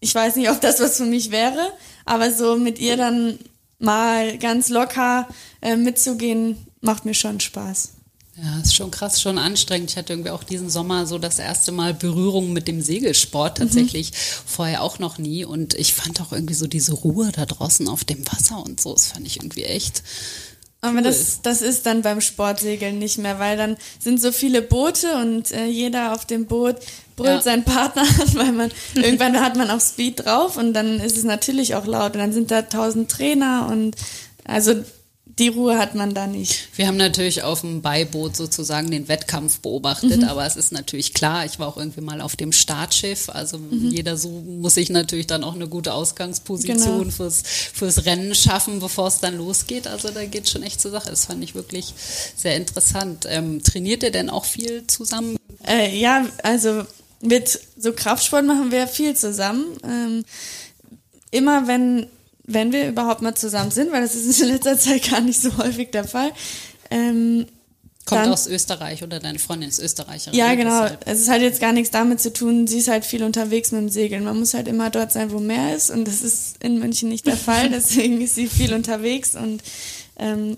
[0.00, 1.72] ich weiß nicht, ob das was für mich wäre,
[2.04, 3.38] aber so mit ihr dann
[3.78, 5.28] mal ganz locker
[5.60, 7.99] äh, mitzugehen, macht mir schon Spaß.
[8.42, 9.90] Ja, ist schon krass, schon anstrengend.
[9.90, 13.64] Ich hatte irgendwie auch diesen Sommer so das erste Mal Berührung mit dem Segelsport mhm.
[13.64, 14.16] tatsächlich mhm.
[14.46, 15.44] vorher auch noch nie.
[15.44, 18.94] Und ich fand auch irgendwie so diese Ruhe da draußen auf dem Wasser und so,
[18.94, 20.02] das fand ich irgendwie echt.
[20.80, 21.02] Aber cool.
[21.02, 25.50] das, das ist dann beim Sportsegeln nicht mehr, weil dann sind so viele Boote und
[25.50, 26.76] äh, jeder auf dem Boot
[27.16, 27.42] brüllt ja.
[27.42, 31.24] seinen Partner an, weil man irgendwann hat man auf Speed drauf und dann ist es
[31.24, 33.94] natürlich auch laut und dann sind da tausend Trainer und
[34.44, 34.82] also
[35.40, 36.68] die Ruhe hat man da nicht.
[36.76, 40.28] Wir haben natürlich auf dem Beiboot sozusagen den Wettkampf beobachtet, mhm.
[40.28, 43.88] aber es ist natürlich klar, ich war auch irgendwie mal auf dem Startschiff, also mhm.
[43.90, 47.10] jeder so muss sich natürlich dann auch eine gute Ausgangsposition genau.
[47.10, 49.86] fürs, fürs Rennen schaffen, bevor es dann losgeht.
[49.86, 51.08] Also da geht schon echt zur Sache.
[51.08, 51.94] Das fand ich wirklich
[52.36, 53.26] sehr interessant.
[53.28, 55.36] Ähm, trainiert ihr denn auch viel zusammen?
[55.66, 56.84] Äh, ja, also
[57.22, 59.64] mit so Kraftsport machen wir viel zusammen.
[59.84, 60.24] Ähm,
[61.30, 62.06] immer wenn,
[62.52, 65.56] wenn wir überhaupt mal zusammen sind, weil das ist in letzter Zeit gar nicht so
[65.58, 66.32] häufig der Fall.
[66.90, 67.46] Ähm,
[68.06, 70.36] Kommt dann, aus Österreich oder deine Freundin ist Österreicherin.
[70.36, 70.82] Ja, genau.
[70.82, 71.06] Deshalb.
[71.06, 72.66] Es ist halt jetzt gar nichts damit zu tun.
[72.66, 74.24] Sie ist halt viel unterwegs mit dem Segeln.
[74.24, 75.90] Man muss halt immer dort sein, wo mehr ist.
[75.90, 77.68] Und das ist in München nicht der Fall.
[77.70, 79.62] Deswegen ist sie viel unterwegs und
[80.18, 80.56] ähm,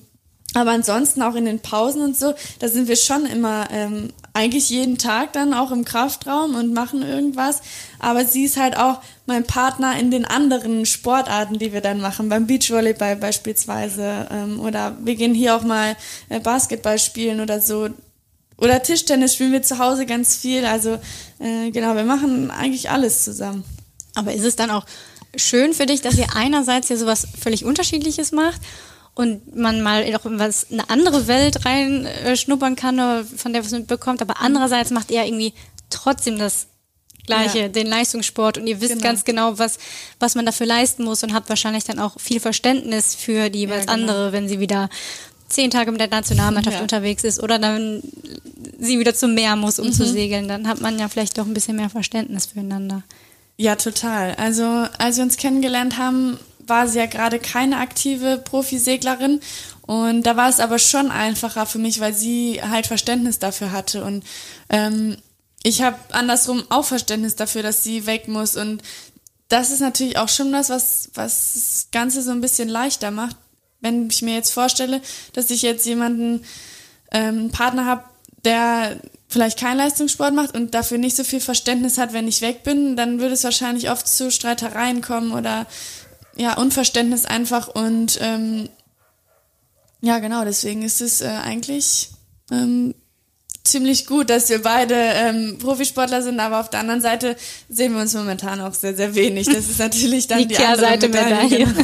[0.54, 4.70] aber ansonsten auch in den Pausen und so, da sind wir schon immer ähm, eigentlich
[4.70, 7.60] jeden Tag dann auch im Kraftraum und machen irgendwas.
[7.98, 12.28] Aber sie ist halt auch mein Partner in den anderen Sportarten, die wir dann machen,
[12.28, 14.28] beim Beachvolleyball beispielsweise.
[14.30, 15.96] Ähm, oder wir gehen hier auch mal
[16.28, 17.90] äh, Basketball spielen oder so.
[18.56, 20.64] Oder Tischtennis spielen wir zu Hause ganz viel.
[20.64, 20.98] Also
[21.38, 23.64] äh, genau, wir machen eigentlich alles zusammen.
[24.14, 24.86] Aber ist es dann auch
[25.36, 28.60] schön für dich, dass ihr einerseits ja sowas völlig Unterschiedliches macht
[29.14, 34.22] und man mal auch in was eine andere Welt reinschnuppern kann, von der was mitbekommt,
[34.22, 35.52] aber andererseits macht er irgendwie
[35.90, 36.66] trotzdem das
[37.26, 37.68] Gleiche, ja.
[37.68, 39.04] den Leistungssport und ihr wisst genau.
[39.04, 39.78] ganz genau, was,
[40.18, 43.86] was man dafür leisten muss und habt wahrscheinlich dann auch viel Verständnis für die jeweils
[43.86, 44.12] ja, genau.
[44.12, 44.88] andere, wenn sie wieder
[45.48, 46.82] zehn Tage mit der Nationalmannschaft ja.
[46.82, 48.02] unterwegs ist oder dann
[48.80, 49.92] sie wieder zum Meer muss, um mhm.
[49.92, 53.02] zu segeln, dann hat man ja vielleicht doch ein bisschen mehr Verständnis füreinander.
[53.56, 54.34] Ja, total.
[54.36, 54.64] Also
[54.98, 59.40] als wir uns kennengelernt haben, war sie ja gerade keine aktive Profiseglerin.
[59.82, 64.04] Und da war es aber schon einfacher für mich, weil sie halt Verständnis dafür hatte.
[64.04, 64.24] Und
[64.68, 65.16] ähm,
[65.62, 68.56] ich habe andersrum auch Verständnis dafür, dass sie weg muss.
[68.56, 68.82] Und
[69.48, 73.36] das ist natürlich auch schon das, was, was das Ganze so ein bisschen leichter macht.
[73.80, 75.02] Wenn ich mir jetzt vorstelle,
[75.32, 76.44] dass ich jetzt jemanden,
[77.10, 78.04] ähm, Partner habe,
[78.44, 82.62] der vielleicht keinen Leistungssport macht und dafür nicht so viel Verständnis hat, wenn ich weg
[82.62, 85.66] bin, dann würde es wahrscheinlich oft zu Streitereien kommen oder
[86.36, 88.68] ja, Unverständnis einfach und ähm,
[90.00, 92.10] ja, genau, deswegen ist es äh, eigentlich
[92.50, 92.94] ähm,
[93.64, 97.36] ziemlich gut, dass wir beide ähm, Profisportler sind, aber auf der anderen Seite
[97.68, 99.46] sehen wir uns momentan auch sehr, sehr wenig.
[99.46, 101.66] Das ist natürlich dann die, die Kehrseite Medaille.
[101.66, 101.82] Genau.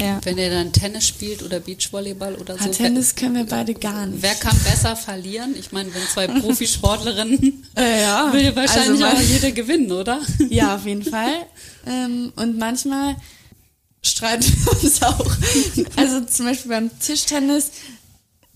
[0.00, 0.20] Ja.
[0.24, 2.70] Wenn ihr dann Tennis spielt oder Beachvolleyball oder so.
[2.70, 4.22] Tennis können wir beide gar nicht.
[4.22, 5.54] Wer kann besser verlieren?
[5.58, 8.32] Ich meine, wenn zwei Profisportlerinnen, äh, ja.
[8.32, 10.20] will wahrscheinlich also auch jeder gewinnen, oder?
[10.48, 11.46] Ja, auf jeden Fall.
[11.86, 13.16] Ähm, und manchmal
[14.02, 15.36] streiten wir uns auch.
[15.96, 17.70] Also zum Beispiel beim Tischtennis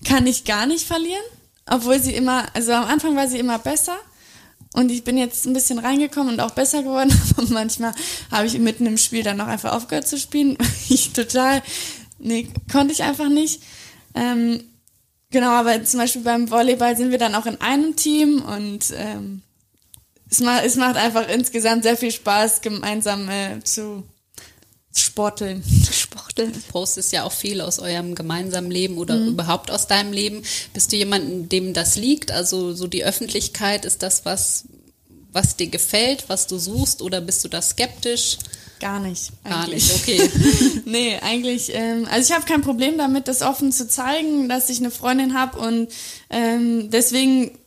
[0.04, 1.22] kann ich gar nicht verlieren,
[1.66, 3.96] obwohl sie immer, also am Anfang war sie immer besser.
[4.72, 7.92] Und ich bin jetzt ein bisschen reingekommen und auch besser geworden, aber manchmal
[8.30, 10.56] habe ich mitten im Spiel dann noch einfach aufgehört zu spielen.
[10.88, 11.62] Ich total,
[12.18, 13.62] nee, konnte ich einfach nicht.
[14.14, 14.64] Ähm,
[15.30, 19.42] genau, aber zum Beispiel beim Volleyball sind wir dann auch in einem Team und ähm,
[20.28, 24.04] es, macht, einfach insgesamt sehr viel Spaß, gemeinsam äh, zu
[24.94, 25.62] sporteln.
[25.92, 26.52] Sporteln.
[26.52, 29.28] Du postest ja auch viel aus eurem gemeinsamen Leben oder mhm.
[29.28, 30.42] überhaupt aus deinem Leben.
[30.74, 32.32] Bist du jemand, dem das liegt?
[32.32, 34.64] Also so die Öffentlichkeit, ist das was,
[35.32, 38.38] was dir gefällt, was du suchst oder bist du da skeptisch?
[38.80, 39.30] Gar nicht.
[39.44, 39.52] Eigentlich.
[39.52, 40.82] Gar nicht, okay.
[40.86, 44.78] nee, eigentlich, ähm, also ich habe kein Problem damit, das offen zu zeigen, dass ich
[44.78, 45.92] eine Freundin habe und
[46.30, 47.58] ähm, deswegen,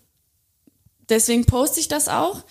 [1.09, 2.43] deswegen poste ich das auch.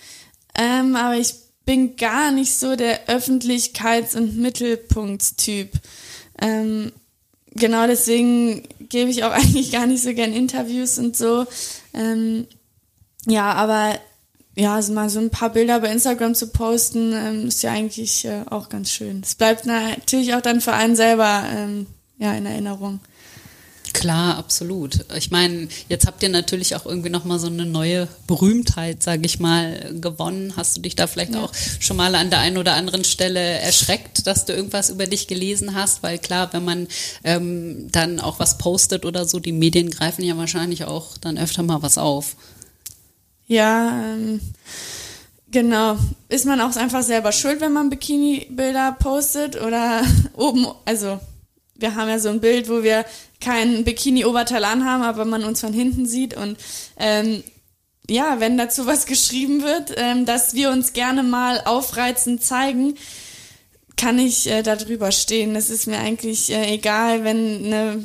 [0.55, 5.71] Ähm, aber ich bin gar nicht so der Öffentlichkeits- und Mittelpunktstyp.
[6.41, 6.91] Ähm,
[7.51, 11.45] genau deswegen gebe ich auch eigentlich gar nicht so gern Interviews und so.
[11.93, 12.47] Ähm,
[13.25, 13.97] ja, aber
[14.55, 18.25] ja, also mal so ein paar Bilder bei Instagram zu posten, ähm, ist ja eigentlich
[18.25, 19.21] äh, auch ganz schön.
[19.23, 21.87] Es bleibt natürlich auch dann für einen selber ähm,
[22.17, 22.99] ja in Erinnerung.
[23.93, 25.05] Klar, absolut.
[25.15, 29.39] Ich meine, jetzt habt ihr natürlich auch irgendwie nochmal so eine neue Berühmtheit, sage ich
[29.39, 30.53] mal, gewonnen.
[30.57, 31.43] Hast du dich da vielleicht ja.
[31.43, 35.27] auch schon mal an der einen oder anderen Stelle erschreckt, dass du irgendwas über dich
[35.27, 36.01] gelesen hast?
[36.01, 36.87] Weil klar, wenn man
[37.23, 41.61] ähm, dann auch was postet oder so, die Medien greifen ja wahrscheinlich auch dann öfter
[41.61, 42.35] mal was auf.
[43.45, 44.41] Ja, ähm,
[45.51, 45.97] genau.
[46.29, 50.01] Ist man auch einfach selber schuld, wenn man Bikini-Bilder postet oder
[50.33, 51.19] oben, also
[51.83, 53.05] wir haben ja so ein Bild, wo wir
[53.41, 56.33] kein Bikini-Oberteil anhaben, aber man uns von hinten sieht.
[56.33, 56.57] Und
[56.97, 57.43] ähm,
[58.09, 62.95] ja, wenn dazu was geschrieben wird, ähm, dass wir uns gerne mal aufreizend zeigen,
[63.97, 65.53] kann ich äh, da drüber stehen.
[65.53, 68.03] Das ist mir eigentlich äh, egal, wenn eine,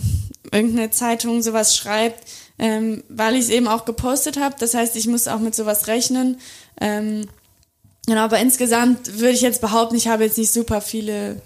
[0.50, 4.56] irgendeine Zeitung sowas schreibt, ähm, weil ich es eben auch gepostet habe.
[4.58, 6.40] Das heißt, ich muss auch mit sowas rechnen.
[6.80, 7.28] Ähm,
[8.06, 11.40] genau, aber insgesamt würde ich jetzt behaupten, ich habe jetzt nicht super viele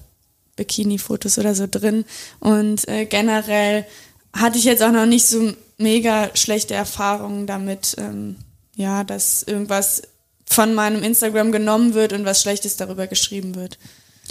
[0.65, 2.05] Bikini-Fotos oder so drin.
[2.41, 3.87] Und äh, generell
[4.33, 8.37] hatte ich jetzt auch noch nicht so mega schlechte Erfahrungen damit, ähm,
[8.77, 10.03] ja, dass irgendwas
[10.47, 13.79] von meinem Instagram genommen wird und was Schlechtes darüber geschrieben wird.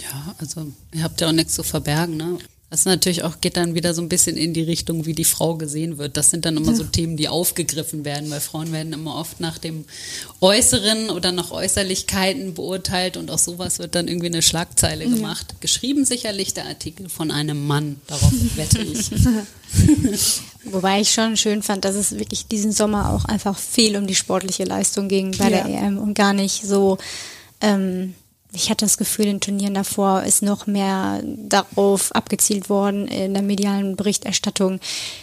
[0.00, 2.38] Ja, also ihr habt ja auch nichts zu verbergen, ne?
[2.72, 5.56] Das natürlich auch geht dann wieder so ein bisschen in die Richtung, wie die Frau
[5.56, 6.16] gesehen wird.
[6.16, 9.58] Das sind dann immer so Themen, die aufgegriffen werden, weil Frauen werden immer oft nach
[9.58, 9.84] dem
[10.40, 15.48] Äußeren oder nach Äußerlichkeiten beurteilt und auch sowas wird dann irgendwie eine Schlagzeile gemacht.
[15.50, 15.56] Ja.
[15.60, 19.10] Geschrieben sicherlich der Artikel von einem Mann, darauf wette ich.
[20.64, 24.14] Wobei ich schon schön fand, dass es wirklich diesen Sommer auch einfach viel um die
[24.14, 25.62] sportliche Leistung ging bei ja.
[25.62, 26.96] der EM und gar nicht so
[27.60, 28.14] ähm,
[28.54, 33.42] ich hatte das Gefühl, in Turnieren davor ist noch mehr darauf abgezielt worden in der
[33.42, 34.78] medialen Berichterstattung.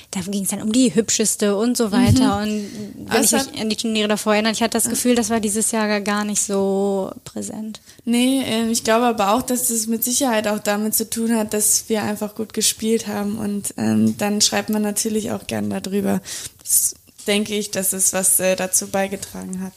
[0.09, 2.43] Da ging es dann um die hübscheste und so weiter.
[2.43, 2.53] Mhm.
[2.53, 5.29] Und wenn also ich mich an die Turniere davor erinnere, ich hatte das Gefühl, das
[5.29, 7.81] war dieses Jahr gar nicht so präsent.
[8.03, 11.53] Nee, ähm, ich glaube aber auch, dass das mit Sicherheit auch damit zu tun hat,
[11.53, 13.37] dass wir einfach gut gespielt haben.
[13.37, 16.19] Und ähm, dann schreibt man natürlich auch gern darüber.
[16.63, 16.95] Das
[17.27, 19.73] denke ich, dass es was äh, dazu beigetragen hat.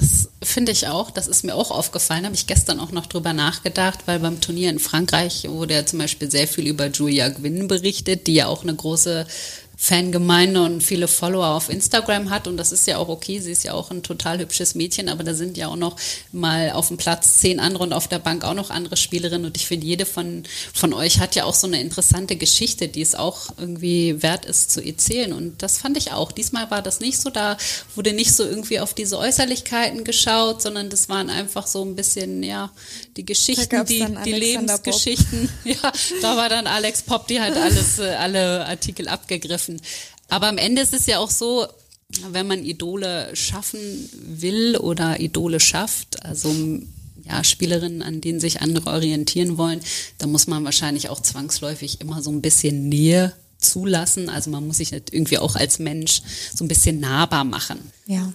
[0.00, 1.10] Das finde ich auch.
[1.10, 2.24] Das ist mir auch aufgefallen.
[2.24, 5.98] Habe ich gestern auch noch drüber nachgedacht, weil beim Turnier in Frankreich wurde ja zum
[5.98, 9.26] Beispiel sehr viel über Julia Gwynn berichtet, die ja auch eine große
[9.82, 13.40] Fangemeinde und viele Follower auf Instagram hat und das ist ja auch okay.
[13.40, 15.96] Sie ist ja auch ein total hübsches Mädchen, aber da sind ja auch noch
[16.32, 19.56] mal auf dem Platz zehn andere und auf der Bank auch noch andere Spielerinnen und
[19.56, 20.42] ich finde, jede von,
[20.74, 24.70] von euch hat ja auch so eine interessante Geschichte, die es auch irgendwie wert ist
[24.70, 26.30] zu erzählen und das fand ich auch.
[26.30, 27.56] Diesmal war das nicht so, da
[27.96, 32.42] wurde nicht so irgendwie auf diese Äußerlichkeiten geschaut, sondern das waren einfach so ein bisschen,
[32.42, 32.70] ja,
[33.16, 35.48] die Geschichten, die, die Lebensgeschichten.
[35.64, 39.80] Ja, da war dann Alex Pop, die hat alles, äh, alle Artikel abgegriffen helfen.
[40.28, 41.66] Aber am Ende ist es ja auch so,
[42.30, 43.80] wenn man Idole schaffen
[44.12, 46.52] will oder Idole schafft, also
[47.22, 49.80] ja, Spielerinnen, an denen sich andere orientieren wollen,
[50.18, 54.28] da muss man wahrscheinlich auch zwangsläufig immer so ein bisschen Nähe zulassen.
[54.28, 56.22] Also man muss sich irgendwie auch als Mensch
[56.54, 57.78] so ein bisschen nahbar machen.
[58.06, 58.32] Ja,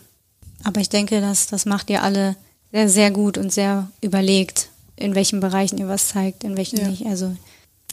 [0.64, 2.36] aber ich denke, dass das macht ihr alle
[2.72, 6.88] sehr, sehr gut und sehr überlegt, in welchen Bereichen ihr was zeigt, in welchen ja.
[6.88, 7.06] nicht.
[7.06, 7.36] Also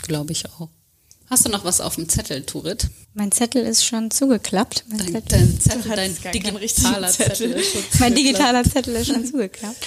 [0.03, 0.69] glaube ich auch.
[1.33, 2.89] Hast du noch was auf dem Zettel, Turit?
[3.15, 4.85] Mein Zettel ist schon zugeklappt.
[4.89, 7.57] Mein dein, Zettel, dein, Zettel, dein digitaler Zettel.
[7.57, 9.79] Zettel mein digitaler Zettel ist schon zugeklappt.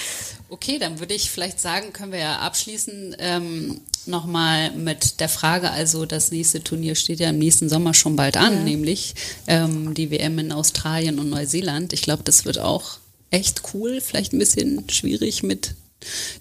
[0.48, 5.70] Okay, dann würde ich vielleicht sagen, können wir ja abschließen ähm, nochmal mit der Frage,
[5.70, 8.62] also das nächste Turnier steht ja im nächsten Sommer schon bald an, ja.
[8.64, 9.14] nämlich
[9.46, 11.92] ähm, die WM in Australien und Neuseeland.
[11.92, 12.98] Ich glaube, das wird auch
[13.30, 15.76] echt cool, vielleicht ein bisschen schwierig mit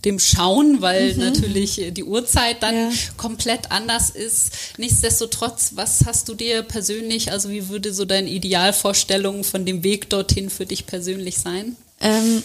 [0.04, 1.20] dem Schauen, weil mhm.
[1.20, 2.92] natürlich die Uhrzeit dann ja.
[3.18, 4.52] komplett anders ist.
[4.78, 10.10] Nichtsdestotrotz, was hast du dir persönlich, also wie würde so deine Idealvorstellung von dem Weg
[10.10, 11.76] dorthin für dich persönlich sein?
[12.02, 12.44] Ähm,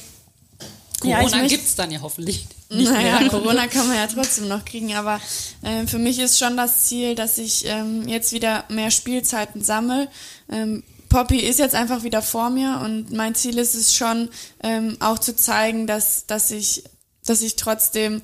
[1.01, 3.31] Corona ja, gibt es dann ja hoffentlich nicht naja, mehr.
[3.31, 5.21] Corona kann man ja trotzdem noch kriegen, aber
[5.63, 10.09] äh, für mich ist schon das Ziel, dass ich ähm, jetzt wieder mehr Spielzeiten sammle.
[10.51, 14.29] Ähm, Poppy ist jetzt einfach wieder vor mir und mein Ziel ist es schon,
[14.63, 16.85] ähm, auch zu zeigen, dass, dass ich
[17.31, 18.21] dass ich trotzdem,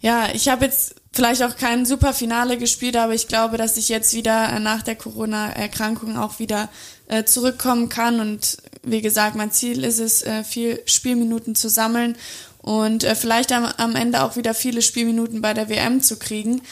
[0.00, 3.88] ja, ich habe jetzt vielleicht auch kein super Finale gespielt, aber ich glaube, dass ich
[3.88, 6.68] jetzt wieder nach der Corona-Erkrankung auch wieder
[7.06, 8.20] äh, zurückkommen kann.
[8.20, 12.16] Und wie gesagt, mein Ziel ist es, äh, viel Spielminuten zu sammeln
[12.58, 16.62] und äh, vielleicht am, am Ende auch wieder viele Spielminuten bei der WM zu kriegen.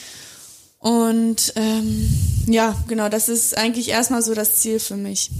[0.78, 2.08] Und ähm,
[2.46, 5.30] ja, genau, das ist eigentlich erstmal so das Ziel für mich.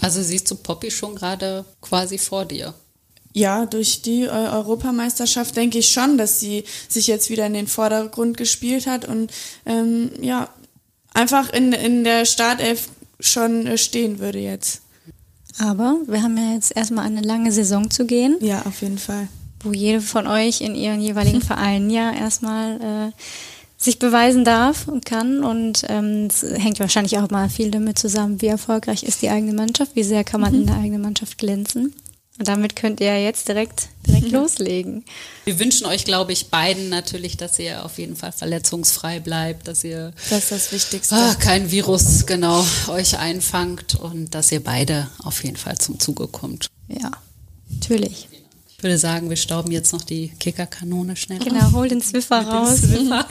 [0.00, 2.72] Also siehst du Poppy schon gerade quasi vor dir?
[3.38, 7.68] Ja, durch die äh, Europameisterschaft denke ich schon, dass sie sich jetzt wieder in den
[7.68, 9.30] Vordergrund gespielt hat und
[9.64, 10.48] ähm, ja,
[11.14, 12.88] einfach in, in der Startelf
[13.20, 14.80] schon äh, stehen würde jetzt.
[15.60, 18.36] Aber wir haben ja jetzt erstmal eine lange Saison zu gehen.
[18.40, 19.28] Ja, auf jeden Fall.
[19.60, 23.22] Wo jede von euch in ihren jeweiligen Vereinen ja erstmal äh,
[23.76, 25.44] sich beweisen darf und kann.
[25.44, 29.52] Und ähm, es hängt wahrscheinlich auch mal viel damit zusammen, wie erfolgreich ist die eigene
[29.52, 30.60] Mannschaft, wie sehr kann man mhm.
[30.62, 31.94] in der eigenen Mannschaft glänzen.
[32.38, 35.04] Und damit könnt ihr jetzt direkt, direkt loslegen.
[35.44, 39.82] Wir wünschen euch, glaube ich, beiden natürlich, dass ihr auf jeden Fall verletzungsfrei bleibt, dass
[39.82, 41.16] ihr das ist das Wichtigste.
[41.16, 46.28] Ah, kein Virus genau euch einfangt und dass ihr beide auf jeden Fall zum Zuge
[46.28, 46.68] kommt.
[46.86, 47.10] Ja,
[47.70, 48.28] natürlich.
[48.76, 51.72] Ich würde sagen, wir stauben jetzt noch die Kickerkanone schnell Genau, auf.
[51.72, 52.82] hol den Zwiffer raus.
[52.82, 53.26] Zwiffer.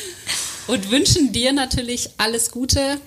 [0.66, 2.98] und wünschen dir natürlich alles Gute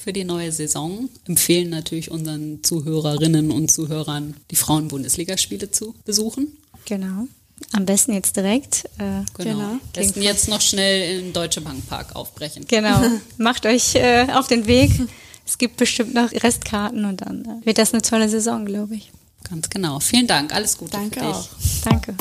[0.00, 1.08] für die neue Saison.
[1.26, 6.56] Empfehlen natürlich unseren Zuhörerinnen und Zuhörern, die Frauen-Bundesligaspiele zu besuchen.
[6.86, 7.26] Genau.
[7.72, 8.86] Am besten jetzt direkt.
[8.98, 9.58] Äh, genau.
[9.58, 9.78] genau.
[9.92, 12.64] Besten jetzt noch schnell in Deutsche Bank Park aufbrechen.
[12.66, 13.02] Genau.
[13.36, 14.90] Macht euch äh, auf den Weg.
[15.46, 19.10] Es gibt bestimmt noch Restkarten und dann äh, wird das eine tolle Saison, glaube ich.
[19.48, 20.00] Ganz genau.
[20.00, 20.54] Vielen Dank.
[20.54, 21.36] Alles Gute Danke für dich.
[21.36, 21.48] Auch.
[21.84, 22.14] Danke.